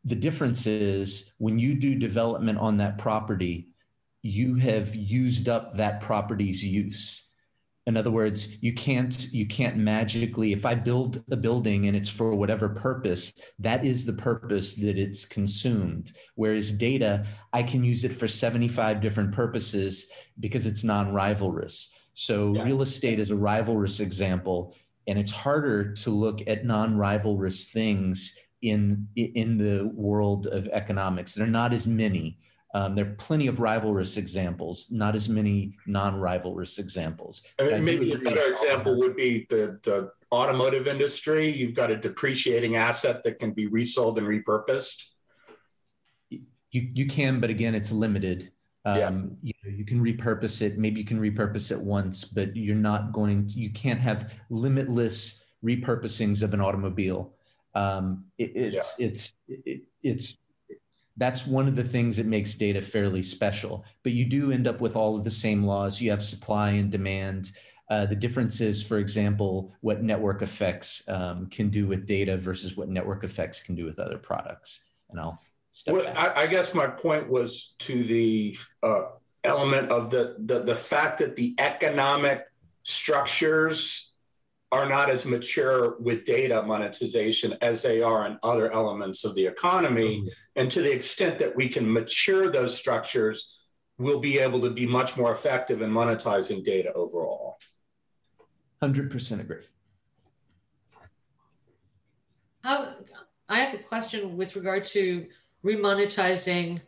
[0.03, 3.67] the difference is when you do development on that property,
[4.21, 7.27] you have used up that property's use.
[7.87, 12.09] In other words you can't you can't magically if i build a building and it's
[12.09, 16.11] for whatever purpose that is the purpose that it's consumed.
[16.35, 21.87] Whereas data i can use it for 75 different purposes because it's non-rivalrous.
[22.13, 22.63] So yeah.
[22.65, 24.75] real estate is a rivalrous example
[25.07, 31.33] and it's harder to look at non-rivalrous things in in the world of economics.
[31.33, 32.37] There are not as many
[32.73, 37.41] um, there are plenty of rivalrous examples, not as many non-rivalrous examples.
[37.59, 41.51] I mean, maybe a better example would be the, the automotive industry.
[41.51, 45.03] You've got a depreciating asset that can be resold and repurposed.
[46.29, 46.41] You,
[46.93, 48.51] you can, but again, it's limited.
[48.85, 49.11] Um, yeah.
[49.43, 50.77] you, know, you can repurpose it.
[50.77, 55.43] Maybe you can repurpose it once, but you're not going to, you can't have limitless
[55.63, 57.33] repurposings of an automobile.
[57.75, 59.05] Um, it, it's, yeah.
[59.07, 60.37] it's, it, it's
[61.21, 63.85] that's one of the things that makes data fairly special.
[64.01, 66.01] But you do end up with all of the same laws.
[66.01, 67.51] You have supply and demand.
[67.91, 72.75] Uh, the difference is, for example, what network effects um, can do with data versus
[72.75, 74.87] what network effects can do with other products.
[75.11, 76.17] And I'll step well, back.
[76.17, 79.03] I, I, guess my point was to the uh,
[79.43, 82.45] element of the, the the fact that the economic
[82.81, 84.10] structures
[84.71, 89.45] are not as mature with data monetization as they are in other elements of the
[89.45, 90.19] economy.
[90.19, 90.27] Mm-hmm.
[90.55, 93.59] And to the extent that we can mature those structures,
[93.97, 97.57] we'll be able to be much more effective in monetizing data overall.
[98.81, 99.65] 100% agree.
[102.63, 102.93] How,
[103.49, 105.27] I have a question with regard to
[105.65, 106.79] remonetizing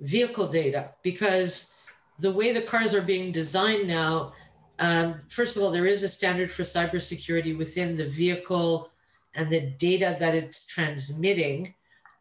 [0.00, 1.82] vehicle data because
[2.18, 4.32] the way the cars are being designed now,
[4.80, 8.90] um, first of all, there is a standard for cybersecurity within the vehicle
[9.34, 11.74] and the data that it's transmitting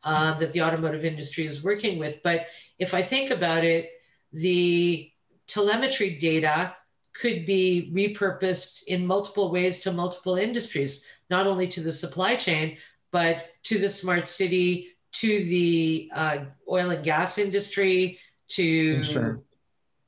[0.03, 2.21] um, that the automotive industry is working with.
[2.21, 3.89] But if I think about it,
[4.33, 5.11] the
[5.47, 6.75] telemetry data
[7.13, 12.77] could be repurposed in multiple ways to multiple industries, not only to the supply chain,
[13.11, 16.37] but to the smart city, to the uh,
[16.69, 18.19] oil and gas industry,
[18.49, 19.39] to sure.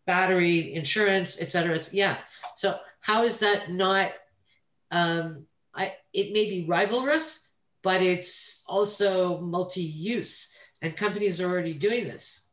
[0.05, 1.75] battery insurance, et cetera.
[1.75, 2.17] It's, yeah.
[2.61, 4.11] So how is that not?
[4.91, 7.47] Um, I, it may be rivalrous,
[7.81, 12.49] but it's also multi-use, and companies are already doing this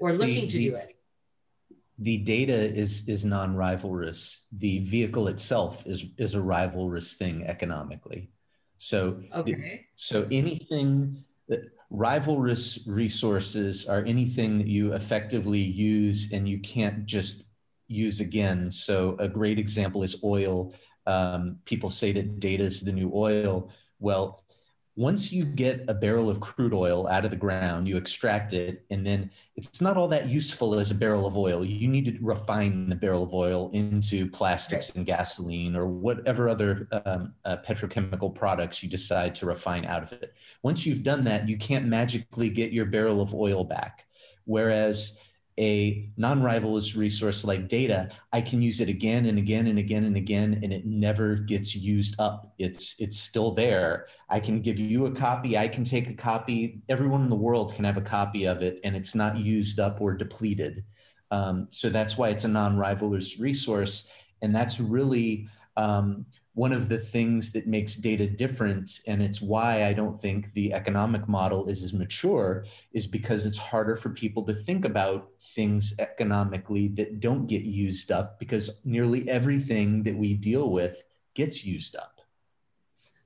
[0.00, 0.96] or looking the, to the, do it.
[2.00, 4.40] The data is is non-rivalrous.
[4.50, 8.32] The vehicle itself is is a rivalrous thing economically.
[8.78, 9.86] So okay.
[9.94, 17.44] so anything that rivalrous resources are anything that you effectively use and you can't just
[17.90, 18.70] use again.
[18.70, 20.72] So a great example is oil.
[21.06, 23.70] Um, people say that data is the new oil.
[23.98, 24.44] Well,
[24.96, 28.84] once you get a barrel of crude oil out of the ground, you extract it,
[28.90, 31.64] and then it's not all that useful as a barrel of oil.
[31.64, 36.86] You need to refine the barrel of oil into plastics and gasoline or whatever other
[37.06, 40.34] um, uh, petrochemical products you decide to refine out of it.
[40.62, 44.06] Once you've done that, you can't magically get your barrel of oil back.
[44.44, 45.18] Whereas
[45.60, 50.16] a non-rivalrous resource like data, I can use it again and again and again and
[50.16, 52.54] again, and it never gets used up.
[52.58, 54.06] It's it's still there.
[54.30, 55.58] I can give you a copy.
[55.58, 56.80] I can take a copy.
[56.88, 60.00] Everyone in the world can have a copy of it, and it's not used up
[60.00, 60.82] or depleted.
[61.30, 64.08] Um, so that's why it's a non-rivalrous resource,
[64.40, 65.46] and that's really
[65.76, 70.52] um, one of the things that makes data different and it's why i don't think
[70.54, 75.28] the economic model is as mature is because it's harder for people to think about
[75.54, 81.64] things economically that don't get used up because nearly everything that we deal with gets
[81.64, 82.20] used up.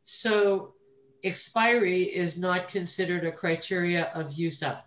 [0.03, 0.75] So
[1.23, 4.87] expiry is not considered a criteria of used up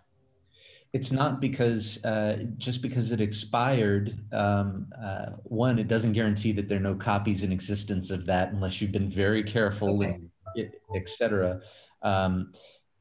[0.92, 4.18] it's not because uh, just because it expired.
[4.32, 8.52] Um, uh, one, it doesn't guarantee that there are no copies in existence of that
[8.52, 10.70] unless you've been very careful, okay.
[10.94, 11.60] etc.
[12.02, 12.52] Um,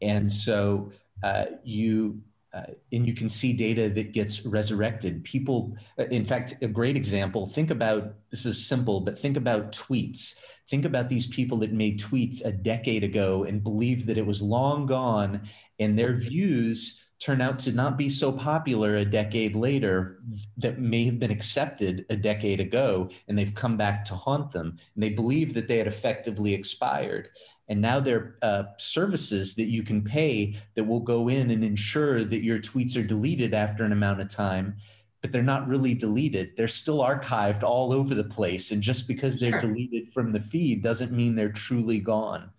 [0.01, 0.91] and so
[1.23, 2.21] uh, you
[2.53, 5.23] uh, and you can see data that gets resurrected.
[5.23, 7.47] People, uh, in fact, a great example.
[7.47, 10.33] Think about this is simple, but think about tweets.
[10.69, 14.41] Think about these people that made tweets a decade ago and believed that it was
[14.41, 15.41] long gone,
[15.79, 20.19] and their views turn out to not be so popular a decade later
[20.57, 24.77] that may have been accepted a decade ago and they've come back to haunt them
[24.93, 27.29] and they believe that they had effectively expired.
[27.69, 31.63] And now there are uh, services that you can pay that will go in and
[31.63, 34.75] ensure that your tweets are deleted after an amount of time
[35.19, 36.51] but they're not really deleted.
[36.55, 39.71] They're still archived all over the place and just because they're sure.
[39.71, 42.51] deleted from the feed doesn't mean they're truly gone.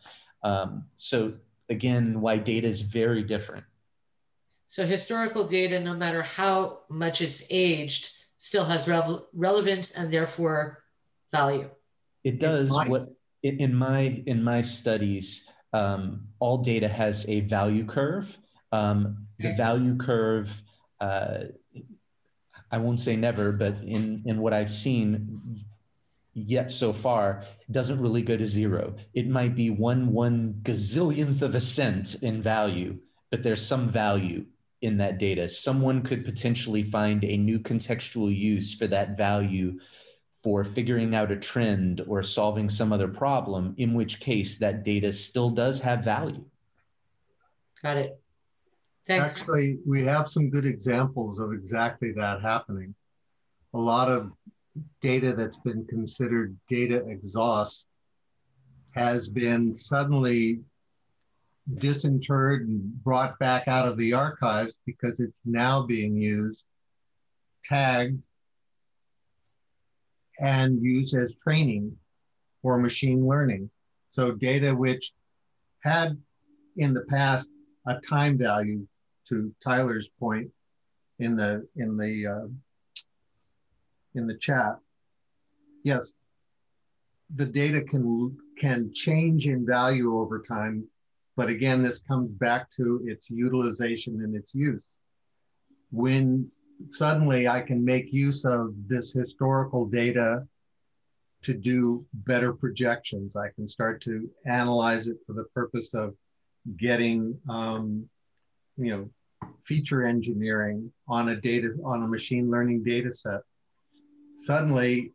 [0.42, 1.34] Um, so
[1.68, 3.64] again why data is very different
[4.68, 10.84] so historical data, no matter how much it's aged, still has re- relevance and therefore
[11.32, 11.70] value.
[12.22, 12.68] It does.
[12.68, 13.08] My, what
[13.42, 18.36] in my in my studies, um, all data has a value curve.
[18.70, 20.62] Um, the value curve.
[21.00, 21.44] Uh,
[22.70, 25.64] I won't say never, but in in what I've seen,
[26.34, 28.96] yet so far doesn't really go to zero.
[29.14, 32.98] It might be one one gazillionth of a cent in value,
[33.30, 34.44] but there's some value
[34.82, 35.48] in that data.
[35.48, 39.78] Someone could potentially find a new contextual use for that value
[40.42, 45.12] for figuring out a trend or solving some other problem, in which case that data
[45.12, 46.44] still does have value.
[47.82, 48.20] Got it.
[49.06, 49.40] Thanks.
[49.40, 52.94] Actually, we have some good examples of exactly that happening.
[53.74, 54.32] A lot of
[55.00, 57.86] data that's been considered data exhaust
[58.94, 60.60] has been suddenly
[61.74, 66.62] disinterred and brought back out of the archives because it's now being used,
[67.64, 68.20] tagged,
[70.40, 71.96] and used as training
[72.62, 73.70] for machine learning.
[74.10, 75.12] So data which
[75.80, 76.16] had
[76.76, 77.50] in the past
[77.86, 78.86] a time value
[79.28, 80.50] to Tyler's point
[81.18, 82.48] in the in the uh,
[84.14, 84.78] in the chat.
[85.82, 86.14] Yes,
[87.34, 90.84] the data can can change in value over time
[91.38, 94.96] but again, this comes back to its utilization and its use.
[95.92, 96.50] When
[96.88, 100.44] suddenly I can make use of this historical data
[101.42, 106.12] to do better projections, I can start to analyze it for the purpose of
[106.76, 108.08] getting, um,
[108.76, 113.42] you know, feature engineering on a data on a machine learning data set.
[114.34, 115.12] Suddenly,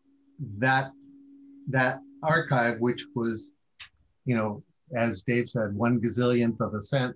[0.60, 0.94] that
[1.68, 3.52] that archive, which was,
[4.24, 4.64] you know,
[4.96, 7.16] as Dave said, one gazillionth of a cent,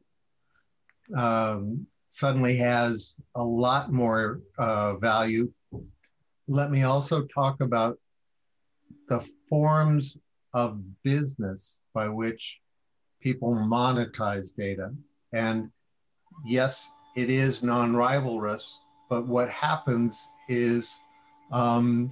[1.15, 5.51] um, suddenly has a lot more uh, value.
[6.47, 7.97] Let me also talk about
[9.09, 9.19] the
[9.49, 10.17] forms
[10.53, 12.59] of business by which
[13.21, 14.93] people monetize data.
[15.34, 15.69] And
[16.45, 18.78] yes, it is non rivalrous,
[19.09, 20.97] but what happens is
[21.51, 22.11] um,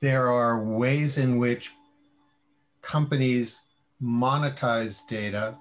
[0.00, 1.72] there are ways in which
[2.82, 3.62] companies
[4.02, 5.56] monetize data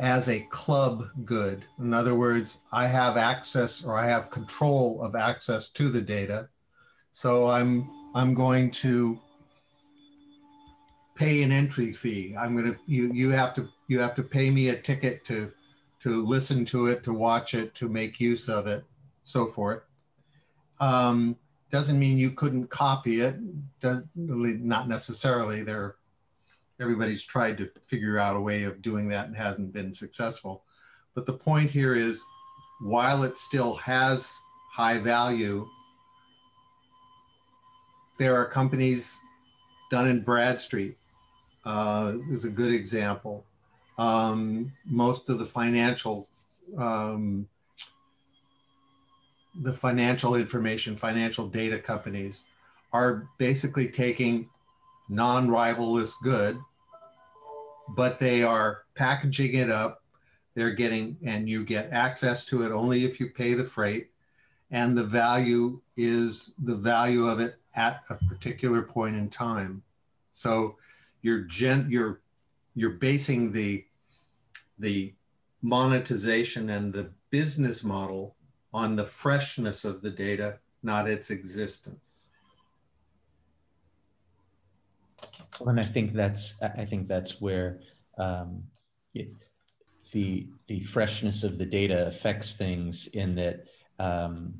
[0.00, 1.64] as a club good.
[1.78, 6.48] In other words, I have access or I have control of access to the data.
[7.12, 9.18] So I'm I'm going to
[11.16, 12.36] pay an entry fee.
[12.38, 15.50] I'm going to you you have to you have to pay me a ticket to
[16.00, 18.84] to listen to it, to watch it, to make use of it,
[19.24, 19.82] so forth.
[20.78, 21.36] Um,
[21.70, 23.36] doesn't mean you couldn't copy it.
[23.80, 25.62] Does, not necessarily.
[25.62, 25.96] There
[26.80, 30.62] everybody's tried to figure out a way of doing that and hasn't been successful.
[31.14, 32.22] But the point here is
[32.80, 34.32] while it still has
[34.70, 35.66] high value,
[38.18, 39.18] there are companies
[39.90, 40.96] Dun and Bradstreet
[41.64, 43.44] uh, is a good example.
[43.96, 46.28] Um, most of the financial
[46.76, 47.48] um,
[49.60, 52.44] the financial information, financial data companies
[52.92, 54.48] are basically taking
[55.08, 56.58] non-rivalrous good
[57.88, 60.02] but they are packaging it up.
[60.54, 64.10] They're getting, and you get access to it only if you pay the freight.
[64.70, 69.82] And the value is the value of it at a particular point in time.
[70.32, 70.76] So
[71.22, 72.20] you're gen, you're
[72.74, 73.84] you're basing the
[74.78, 75.14] the
[75.62, 78.36] monetization and the business model
[78.72, 82.26] on the freshness of the data, not its existence.
[85.58, 87.80] Well, and I think that's I think that's where
[88.18, 88.62] um,
[89.14, 89.28] it,
[90.12, 93.64] the the freshness of the data affects things in that
[93.98, 94.54] um,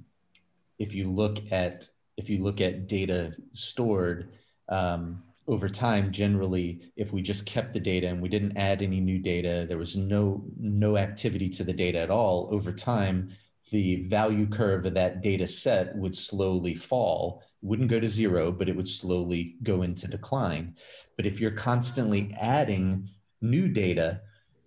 [0.79, 4.31] if you look at if you look at data stored
[4.69, 9.01] um, over time generally if we just kept the data and we didn't add any
[9.01, 13.31] new data there was no no activity to the data at all over time
[13.71, 18.69] the value curve of that data set would slowly fall wouldn't go to zero, but
[18.69, 20.77] it would slowly go into decline.
[21.16, 23.09] But if you're constantly adding
[23.41, 24.21] new data,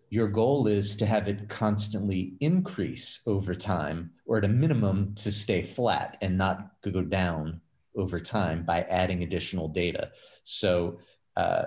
[0.10, 5.32] your goal is to have it constantly increase over time, or at a minimum to
[5.32, 7.62] stay flat and not go down
[7.96, 10.12] over time by adding additional data.
[10.44, 11.00] So
[11.38, 11.64] uh,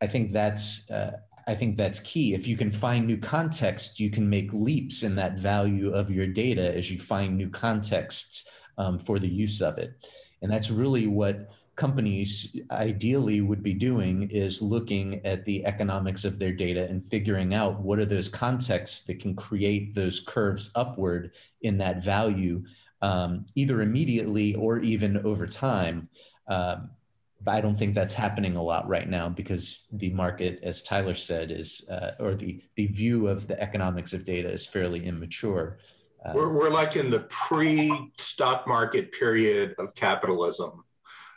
[0.00, 1.18] I think that's uh,
[1.50, 2.32] I think that's key.
[2.32, 6.28] If you can find new context, you can make leaps in that value of your
[6.28, 8.48] data as you find new contexts
[8.78, 10.08] um, for the use of it.
[10.42, 16.38] And that's really what companies ideally would be doing is looking at the economics of
[16.38, 21.32] their data and figuring out what are those contexts that can create those curves upward
[21.62, 22.62] in that value
[23.02, 26.08] um, either immediately or even over time
[26.46, 26.90] um,
[27.42, 31.14] but i don't think that's happening a lot right now because the market as tyler
[31.14, 35.78] said is uh, or the, the view of the economics of data is fairly immature
[36.24, 40.84] uh, we're, we're like in the pre stock market period of capitalism,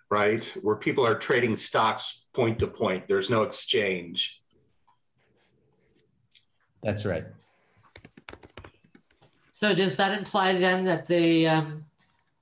[0.10, 0.46] right?
[0.62, 4.42] Where people are trading stocks point to point, there's no exchange.
[6.82, 7.26] That's right.
[9.52, 11.86] So does that imply then that the um,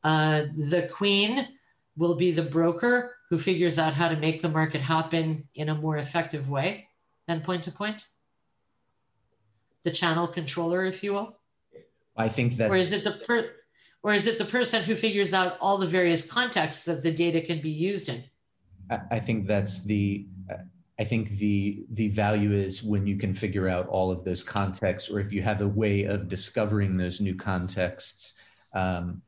[0.04, 1.48] uh, the queen
[1.96, 5.76] will be the broker who figures out how to make the market happen in a
[5.76, 6.90] more effective way
[7.30, 8.06] than point to point?
[9.84, 11.38] The channel controller, if you will.
[12.18, 12.70] I think that.
[12.70, 13.50] Or is it the per,
[14.04, 17.40] or is it the person who figures out all the various contexts that the data
[17.40, 18.22] can be used in?
[19.10, 20.28] I think that's the.
[21.00, 25.10] I think the the value is when you can figure out all of those contexts,
[25.10, 28.34] or if you have a way of discovering those new contexts,
[28.74, 29.22] um,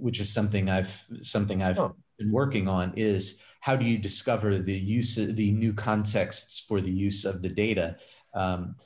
[0.00, 1.94] which is something I've something I've oh.
[2.22, 2.92] Been working on.
[2.96, 7.42] Is how do you discover the use of the new contexts for the use of
[7.42, 7.96] the data?
[8.34, 8.76] Um,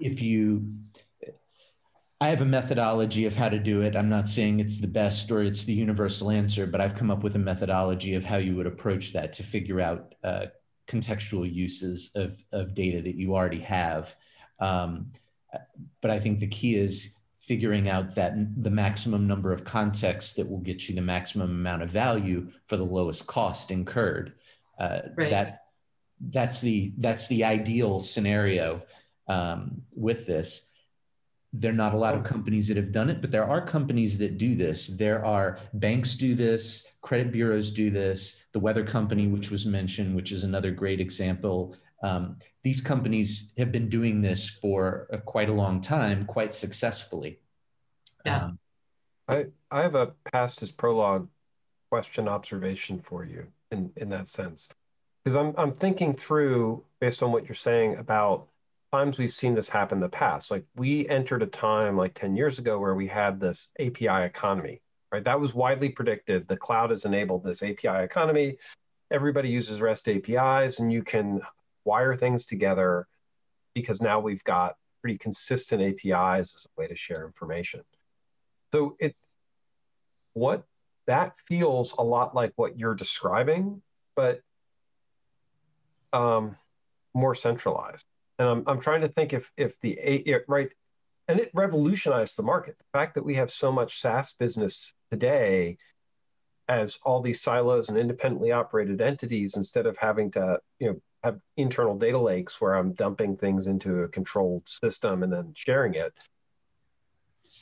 [0.00, 0.66] if you
[2.20, 3.94] I have a methodology of how to do it.
[3.94, 7.22] I'm not saying it's the best or it's the universal answer, but I've come up
[7.22, 10.46] with a methodology of how you would approach that to figure out uh,
[10.88, 14.16] contextual uses of, of data that you already have.
[14.58, 15.12] Um,
[16.00, 17.14] but I think the key is
[17.48, 21.82] figuring out that the maximum number of contexts that will get you the maximum amount
[21.82, 24.34] of value for the lowest cost incurred.
[24.78, 25.30] Uh, right.
[25.30, 25.62] That
[26.20, 28.82] that's the that's the ideal scenario
[29.28, 30.62] um, with this.
[31.54, 34.18] There are not a lot of companies that have done it, but there are companies
[34.18, 34.88] that do this.
[34.88, 40.14] There are banks do this, credit bureaus do this, the weather company, which was mentioned,
[40.14, 41.74] which is another great example.
[42.02, 47.40] Um, these companies have been doing this for a, quite a long time, quite successfully.
[48.24, 48.44] Yeah.
[48.44, 48.58] Um,
[49.26, 51.28] I, I have a past as prologue
[51.90, 54.68] question observation for you in, in that sense.
[55.24, 58.48] Because I'm, I'm thinking through, based on what you're saying, about
[58.92, 60.50] times we've seen this happen in the past.
[60.50, 64.80] Like we entered a time like 10 years ago where we had this API economy,
[65.12, 65.24] right?
[65.24, 66.48] That was widely predicted.
[66.48, 68.56] The cloud has enabled this API economy.
[69.10, 71.40] Everybody uses REST APIs, and you can
[71.88, 73.08] wire things together
[73.74, 77.80] because now we've got pretty consistent APIs as a way to share information.
[78.72, 79.14] So it
[80.34, 80.64] what
[81.06, 83.82] that feels a lot like what you're describing,
[84.14, 84.42] but
[86.12, 86.56] um,
[87.14, 88.04] more centralized.
[88.38, 89.98] And I'm, I'm trying to think if if the
[90.46, 90.70] right,
[91.26, 92.76] and it revolutionized the market.
[92.76, 95.78] The fact that we have so much SaaS business today,
[96.68, 101.40] as all these silos and independently operated entities, instead of having to you know have
[101.56, 106.12] internal data lakes where I'm dumping things into a controlled system and then sharing it,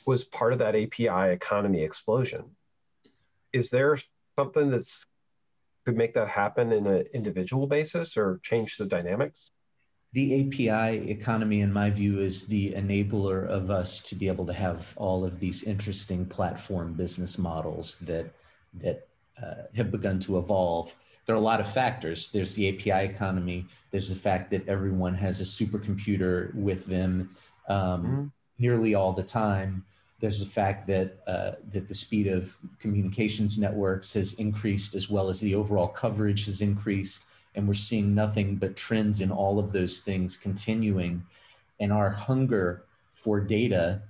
[0.05, 2.55] was part of that API economy explosion.
[3.53, 3.97] Is there
[4.37, 5.05] something that's
[5.85, 9.51] could make that happen in an individual basis or change the dynamics?
[10.11, 14.53] The API economy, in my view, is the enabler of us to be able to
[14.53, 18.33] have all of these interesting platform business models that
[18.73, 19.07] that
[19.41, 20.93] uh, have begun to evolve.
[21.27, 22.29] There are a lot of factors.
[22.29, 23.65] There's the API economy.
[23.91, 27.31] There's the fact that everyone has a supercomputer with them
[27.67, 28.25] um, mm-hmm.
[28.59, 29.85] nearly all the time.
[30.19, 35.29] There's the fact that uh, that the speed of communications networks has increased as well
[35.29, 37.25] as the overall coverage has increased,
[37.55, 41.23] and we're seeing nothing but trends in all of those things continuing,
[41.81, 44.01] and our hunger for data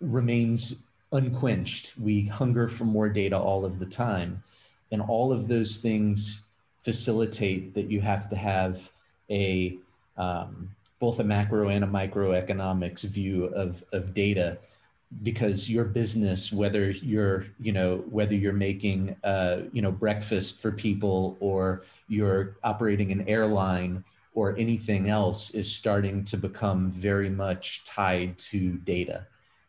[0.00, 0.82] remains
[1.12, 1.94] unquenched.
[1.96, 4.42] We hunger for more data all of the time,
[4.94, 6.42] and all of those things
[6.84, 8.88] facilitate that you have to have
[9.28, 9.76] a
[10.16, 10.70] um,
[11.00, 14.56] both a macro and a microeconomics view of, of data.
[15.22, 20.70] Because your business whether you're you know whether you're making uh, you know breakfast for
[20.72, 27.82] people or you're operating an airline or anything else is starting to become very much
[27.84, 29.26] tied to data.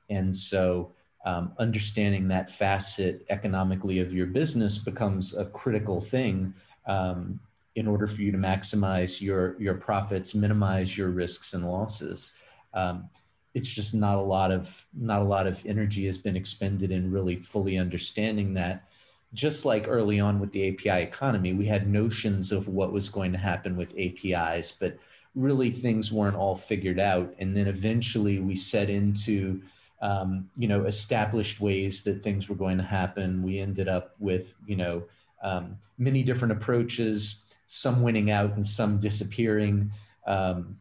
[0.10, 0.92] And so
[1.26, 6.54] um, understanding that facet economically of your business becomes a critical thing
[6.86, 7.40] um,
[7.76, 12.34] in order for you to maximize your your profits minimize your risks and losses.
[12.74, 13.10] Um,
[13.56, 17.12] it's just not a lot of not a lot of energy has been expended in
[17.12, 18.88] really fully understanding that.
[19.34, 23.34] Just like early on with the api economy we had notions of what was going
[23.34, 24.98] to happen with apis but
[25.34, 27.34] really things weren't all figured out.
[27.40, 29.62] And then eventually we set into
[30.06, 34.54] um, you know established ways that things were going to happen we ended up with
[34.66, 35.04] you know
[35.44, 37.18] um, many different approaches
[37.66, 39.92] some winning out and some disappearing
[40.28, 40.76] um,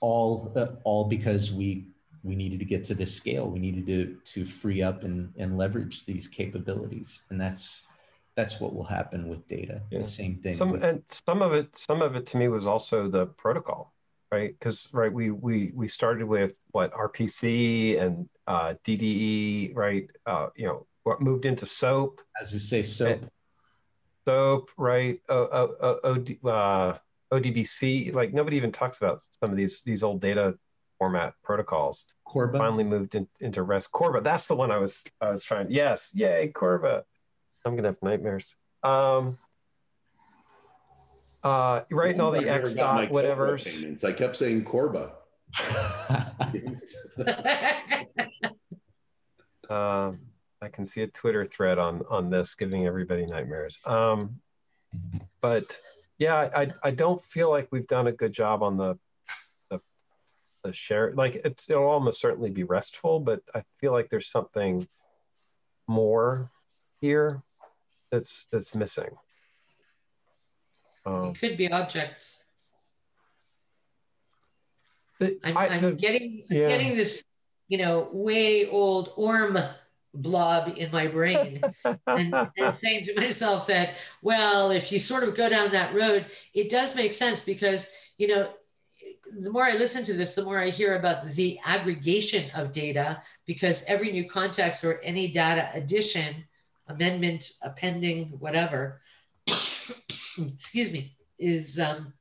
[0.00, 1.86] all uh, all because we
[2.22, 3.48] we needed to get to this scale.
[3.48, 7.82] We needed to to free up and and leverage these capabilities, and that's
[8.34, 9.82] that's what will happen with data.
[9.90, 9.98] Yeah.
[9.98, 10.54] The same thing.
[10.54, 13.94] Some with, and some of it some of it to me was also the protocol,
[14.32, 14.58] right?
[14.58, 20.08] Because right we we we started with what RPC and uh, DDE, right?
[20.26, 22.20] Uh, you know what moved into SOAP.
[22.40, 23.30] As you say, SOAP.
[24.24, 25.20] SOAP, right?
[25.28, 26.98] O, o, o, uh,
[27.32, 30.54] ODBC, like nobody even talks about some of these these old data
[30.98, 32.06] format protocols.
[32.24, 33.92] Corba finally moved in, into REST.
[33.92, 35.70] Corba, that's the one I was I was trying.
[35.70, 37.04] Yes, yay, Corba.
[37.64, 38.54] I'm gonna have nightmares.
[38.82, 39.36] Um,
[41.44, 44.04] uh, and all the X dot whatever's.
[44.04, 45.14] I kept saying Corba.
[49.68, 50.18] um,
[50.60, 53.80] I can see a Twitter thread on on this giving everybody nightmares.
[53.84, 54.40] Um,
[55.40, 55.64] but
[56.18, 58.98] yeah, I I don't feel like we've done a good job on the
[59.70, 59.80] the,
[60.62, 61.12] the share.
[61.14, 64.86] Like it's, it'll almost certainly be restful, but I feel like there's something
[65.88, 66.50] more
[67.00, 67.42] here
[68.10, 69.10] that's that's missing.
[71.04, 72.44] Um, it could be objects.
[75.20, 76.68] I'm, I'm the, getting yeah.
[76.68, 77.24] getting this,
[77.68, 79.56] you know, way old Orm
[80.14, 81.62] blob in my brain
[82.06, 86.26] and, and, saying to myself that well if you sort of go down that road
[86.52, 88.50] it does make sense because you know
[89.40, 93.22] the more i listen to this the more i hear about the aggregation of data
[93.46, 96.34] because every new context or any data addition
[96.88, 99.00] amendment appending whatever
[100.38, 102.12] excuse me is um,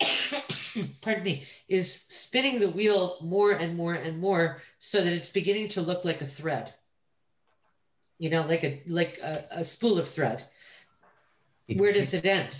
[1.02, 5.68] pardon me, is spinning the wheel more and more and more so that it's beginning
[5.68, 6.72] to look like a thread.
[8.18, 10.44] You know, like a like a, a spool of thread.
[11.74, 12.56] Where does it end?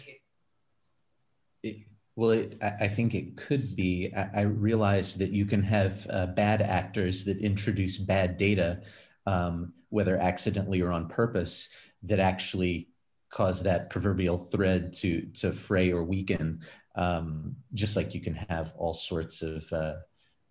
[2.15, 4.13] Well, it, I think it could be.
[4.15, 8.83] I, I realize that you can have uh, bad actors that introduce bad data,
[9.27, 11.71] um, whether accidentally or on purpose,
[12.03, 12.89] that actually
[13.33, 16.61] cause that proverbial thread to to fray or weaken.
[16.95, 19.97] Um, just like you can have all sorts of uh,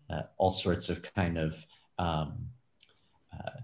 [0.10, 1.66] uh, all sorts of kind of
[2.00, 2.48] um,
[3.32, 3.62] uh,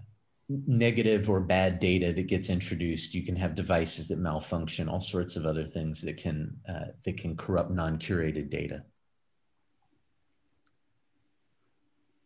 [0.48, 3.14] negative or bad data that gets introduced.
[3.14, 7.18] You can have devices that malfunction, all sorts of other things that can uh, that
[7.18, 8.84] can corrupt non-curated data.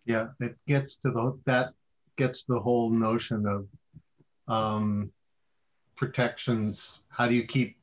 [0.05, 1.72] Yeah, it gets to the that
[2.16, 3.66] gets the whole notion of
[4.55, 5.11] um,
[5.97, 7.01] protections.
[7.09, 7.76] How do you keep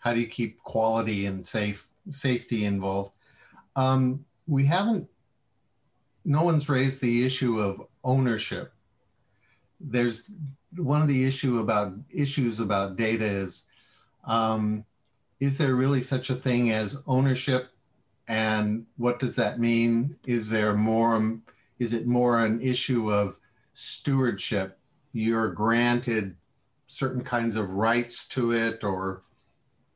[0.00, 3.12] how do you keep quality and safe safety involved?
[3.76, 5.08] Um, we haven't.
[6.24, 8.72] No one's raised the issue of ownership.
[9.80, 10.30] There's
[10.76, 13.64] one of the issue about issues about data is
[14.24, 14.84] um,
[15.40, 17.70] is there really such a thing as ownership
[18.28, 21.40] and what does that mean is there more
[21.78, 23.38] is it more an issue of
[23.72, 24.78] stewardship
[25.12, 26.36] you're granted
[26.92, 29.22] certain kinds of rights to it or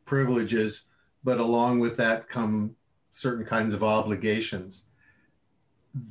[0.05, 0.84] privileges,
[1.24, 2.76] but along with that come
[3.11, 4.84] certain kinds of obligations.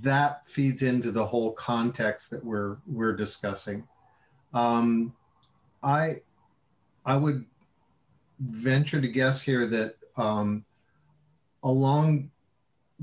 [0.02, 3.88] That feeds into the whole context that we're we're discussing.
[4.54, 5.14] Um,
[5.82, 6.22] I
[7.06, 7.46] I would
[8.42, 10.66] venture to guess here that um,
[11.64, 12.30] along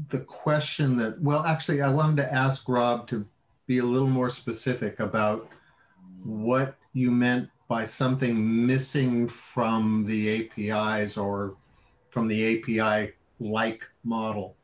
[0.09, 3.27] the question that well, actually, I wanted to ask Rob to
[3.67, 5.49] be a little more specific about
[6.25, 11.55] what you meant by something missing from the APIs or
[12.09, 14.57] from the API like model?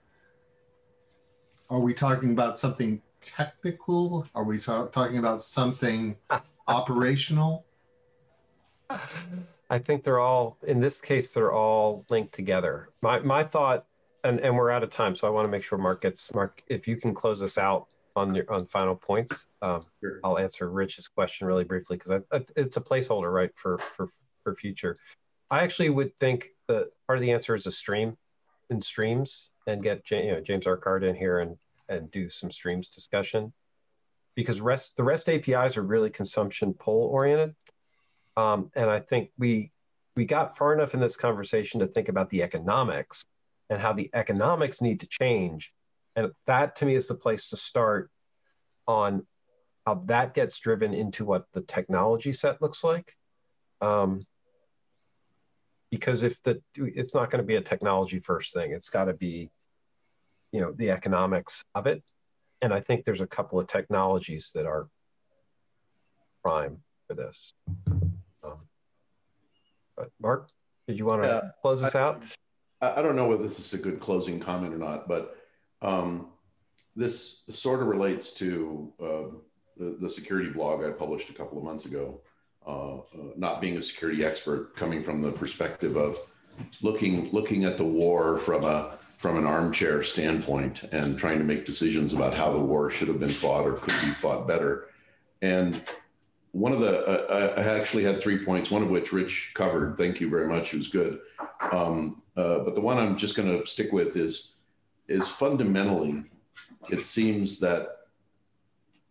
[1.70, 4.26] Are we talking about something technical?
[4.34, 6.16] Are we talking about something
[6.66, 7.64] operational?
[9.70, 12.88] I think they're all, in this case, they're all linked together.
[13.02, 13.86] My, my thought,
[14.24, 16.60] and, and we're out of time, so I want to make sure Mark gets, Mark,
[16.66, 17.86] if you can close us out
[18.16, 19.48] on your on final points.
[19.62, 20.20] Um, sure.
[20.24, 22.22] I'll answer Rich's question really briefly because
[22.56, 24.08] it's a placeholder, right, for for
[24.42, 24.98] for future.
[25.50, 28.16] I actually would think that part of the answer is a stream
[28.70, 31.56] in streams and get you know James Urquhart in here and
[31.88, 33.52] and do some streams discussion
[34.34, 37.54] because rest the REST APIs are really consumption pull oriented,
[38.36, 39.72] um, and I think we
[40.16, 43.24] we got far enough in this conversation to think about the economics
[43.68, 45.72] and how the economics need to change
[46.16, 48.10] and that to me is the place to start
[48.88, 49.26] on
[49.86, 53.14] how that gets driven into what the technology set looks like.
[53.80, 54.22] Um,
[55.90, 59.12] because if the it's not going to be a technology first thing, it's got to
[59.12, 59.50] be,
[60.50, 62.02] you know, the economics of it.
[62.60, 64.88] And I think there's a couple of technologies that are
[66.42, 67.52] prime for this.
[68.42, 68.66] Um,
[69.96, 70.48] but Mark,
[70.88, 72.22] did you want to yeah, close this I, out?
[72.80, 75.36] I don't know whether this is a good closing comment or not, but
[75.82, 76.28] um,
[76.94, 79.22] this sort of relates to uh,
[79.76, 82.20] the, the, security blog I published a couple of months ago.
[82.66, 86.18] Uh, uh, not being a security expert, coming from the perspective of
[86.82, 91.64] looking looking at the war from a from an armchair standpoint and trying to make
[91.64, 94.88] decisions about how the war should have been fought or could be fought better.
[95.42, 95.82] And
[96.52, 99.96] one of the uh, I actually had three points, one of which Rich covered.
[99.96, 100.74] Thank you very much.
[100.74, 101.20] It was good.
[101.70, 104.55] Um, uh, but the one I'm just going to stick with is
[105.08, 106.24] is fundamentally,
[106.90, 107.88] it seems that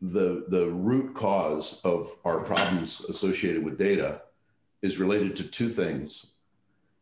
[0.02, 4.22] the, the root cause of our problems associated with data
[4.82, 6.28] is related to two things.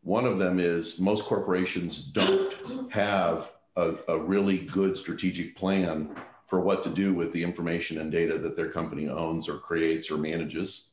[0.02, 6.14] One of them is most corporations don't have a, a really good strategic plan
[6.46, 10.10] for what to do with the information and data that their company owns or creates
[10.10, 10.90] or manages.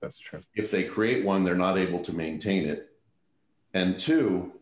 [0.00, 0.40] That's true.
[0.54, 2.90] If they create one, they're not able to maintain it.
[3.74, 4.52] And two,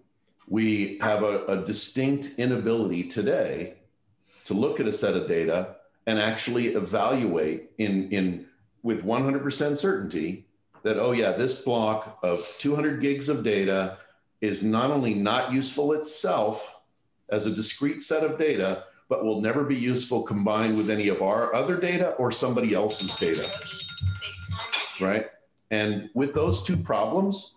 [0.49, 3.75] we have a, a distinct inability today
[4.47, 5.77] to look at a set of data
[6.07, 8.47] and actually evaluate in, in
[8.83, 10.47] with 100% certainty
[10.83, 13.97] that, oh, yeah, this block of 200 gigs of data
[14.43, 16.81] is not only not useful itself
[17.31, 21.23] as a discrete set of data, but will never be useful combined with any of
[21.23, 23.51] our other data or somebody else's data.
[25.01, 25.27] Right?
[25.71, 27.57] And with those two problems,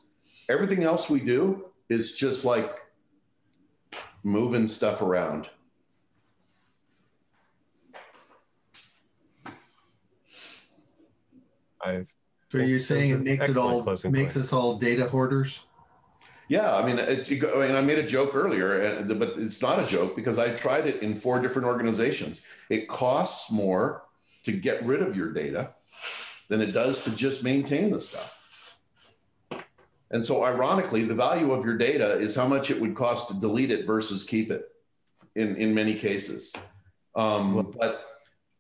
[0.50, 2.80] everything else we do is just like
[4.24, 5.50] moving stuff around.
[11.82, 12.04] I
[12.50, 15.64] so you're saying it makes it all makes us all data hoarders?
[16.50, 17.30] Yeah, I mean, it's.
[17.30, 20.52] I mean, I made a joke earlier, uh, but it's not a joke because I
[20.52, 22.42] tried it in four different organizations.
[22.70, 24.04] It costs more
[24.44, 25.72] to get rid of your data
[26.48, 28.37] than it does to just maintain the stuff.
[30.12, 33.34] And so, ironically, the value of your data is how much it would cost to
[33.34, 34.70] delete it versus keep it.
[35.36, 36.52] In in many cases,
[37.16, 38.06] um, well, but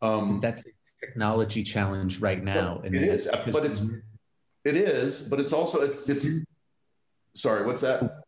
[0.02, 0.70] um, that's a
[1.04, 2.82] technology challenge right now.
[2.84, 3.89] It is, but it's
[4.64, 6.28] it is, but it's also it's
[7.38, 8.24] Sorry, what's that?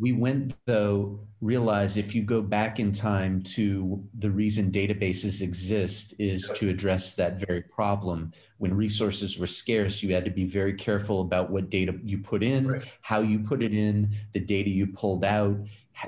[0.00, 6.14] We went, though, realize if you go back in time to the reason databases exist
[6.18, 8.32] is to address that very problem.
[8.56, 12.42] When resources were scarce, you had to be very careful about what data you put
[12.42, 12.84] in, right.
[13.02, 15.58] how you put it in, the data you pulled out,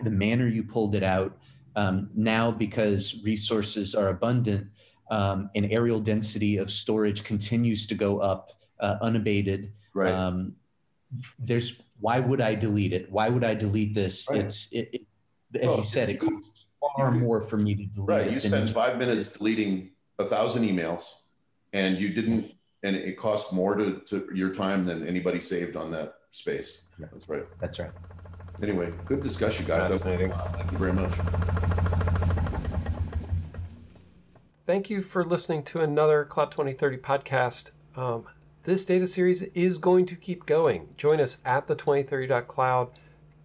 [0.02, 1.36] the manner you pulled it out.
[1.76, 4.68] Um, now, because resources are abundant,
[5.10, 9.72] um, and areal density of storage continues to go up uh, unabated.
[9.92, 10.12] Right.
[10.12, 10.54] Um,
[11.38, 13.10] there's why would I delete it?
[13.10, 14.26] Why would I delete this?
[14.28, 14.40] Right.
[14.40, 15.02] It's it, it
[15.54, 18.08] as well, you said, it costs far more for me to delete.
[18.08, 21.04] Right, you spend five minutes deleting a thousand emails,
[21.72, 25.90] and you didn't, and it cost more to, to your time than anybody saved on
[25.92, 26.82] that space.
[26.98, 27.06] Yeah.
[27.12, 27.44] That's right.
[27.60, 27.92] That's right.
[28.62, 29.88] Anyway, good discussion, guys.
[29.88, 30.32] Fascinating.
[30.32, 31.12] Thank you very much.
[34.66, 37.70] Thank you for listening to another Cloud 2030 podcast.
[37.96, 38.26] Um,
[38.64, 40.88] this data series is going to keep going.
[40.96, 42.90] Join us at the 2030.cloud.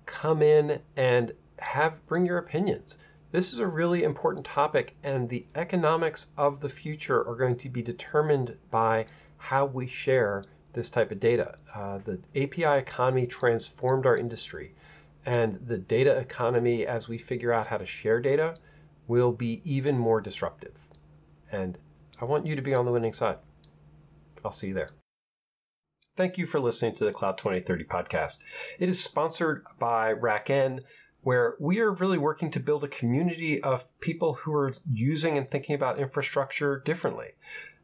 [0.06, 2.98] Come in and have bring your opinions.
[3.32, 7.70] This is a really important topic, and the economics of the future are going to
[7.70, 9.06] be determined by
[9.38, 11.58] how we share this type of data.
[11.74, 14.76] Uh, the API economy transformed our industry,
[15.26, 18.56] and the data economy, as we figure out how to share data,
[19.08, 20.76] will be even more disruptive.
[21.52, 21.78] And
[22.22, 23.38] I want you to be on the winning side.
[24.46, 24.90] I'll see you there.
[26.18, 28.40] Thank you for listening to the Cloud 2030 podcast.
[28.80, 30.80] It is sponsored by RackN,
[31.22, 35.48] where we are really working to build a community of people who are using and
[35.48, 37.34] thinking about infrastructure differently.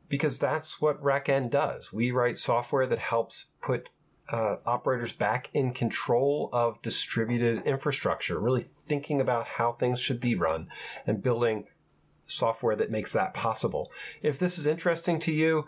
[0.09, 1.93] Because that's what RackN does.
[1.93, 3.89] We write software that helps put
[4.31, 10.33] uh, operators back in control of distributed infrastructure, really thinking about how things should be
[10.33, 10.69] run
[11.05, 11.65] and building
[12.25, 13.91] software that makes that possible.
[14.23, 15.67] If this is interesting to you,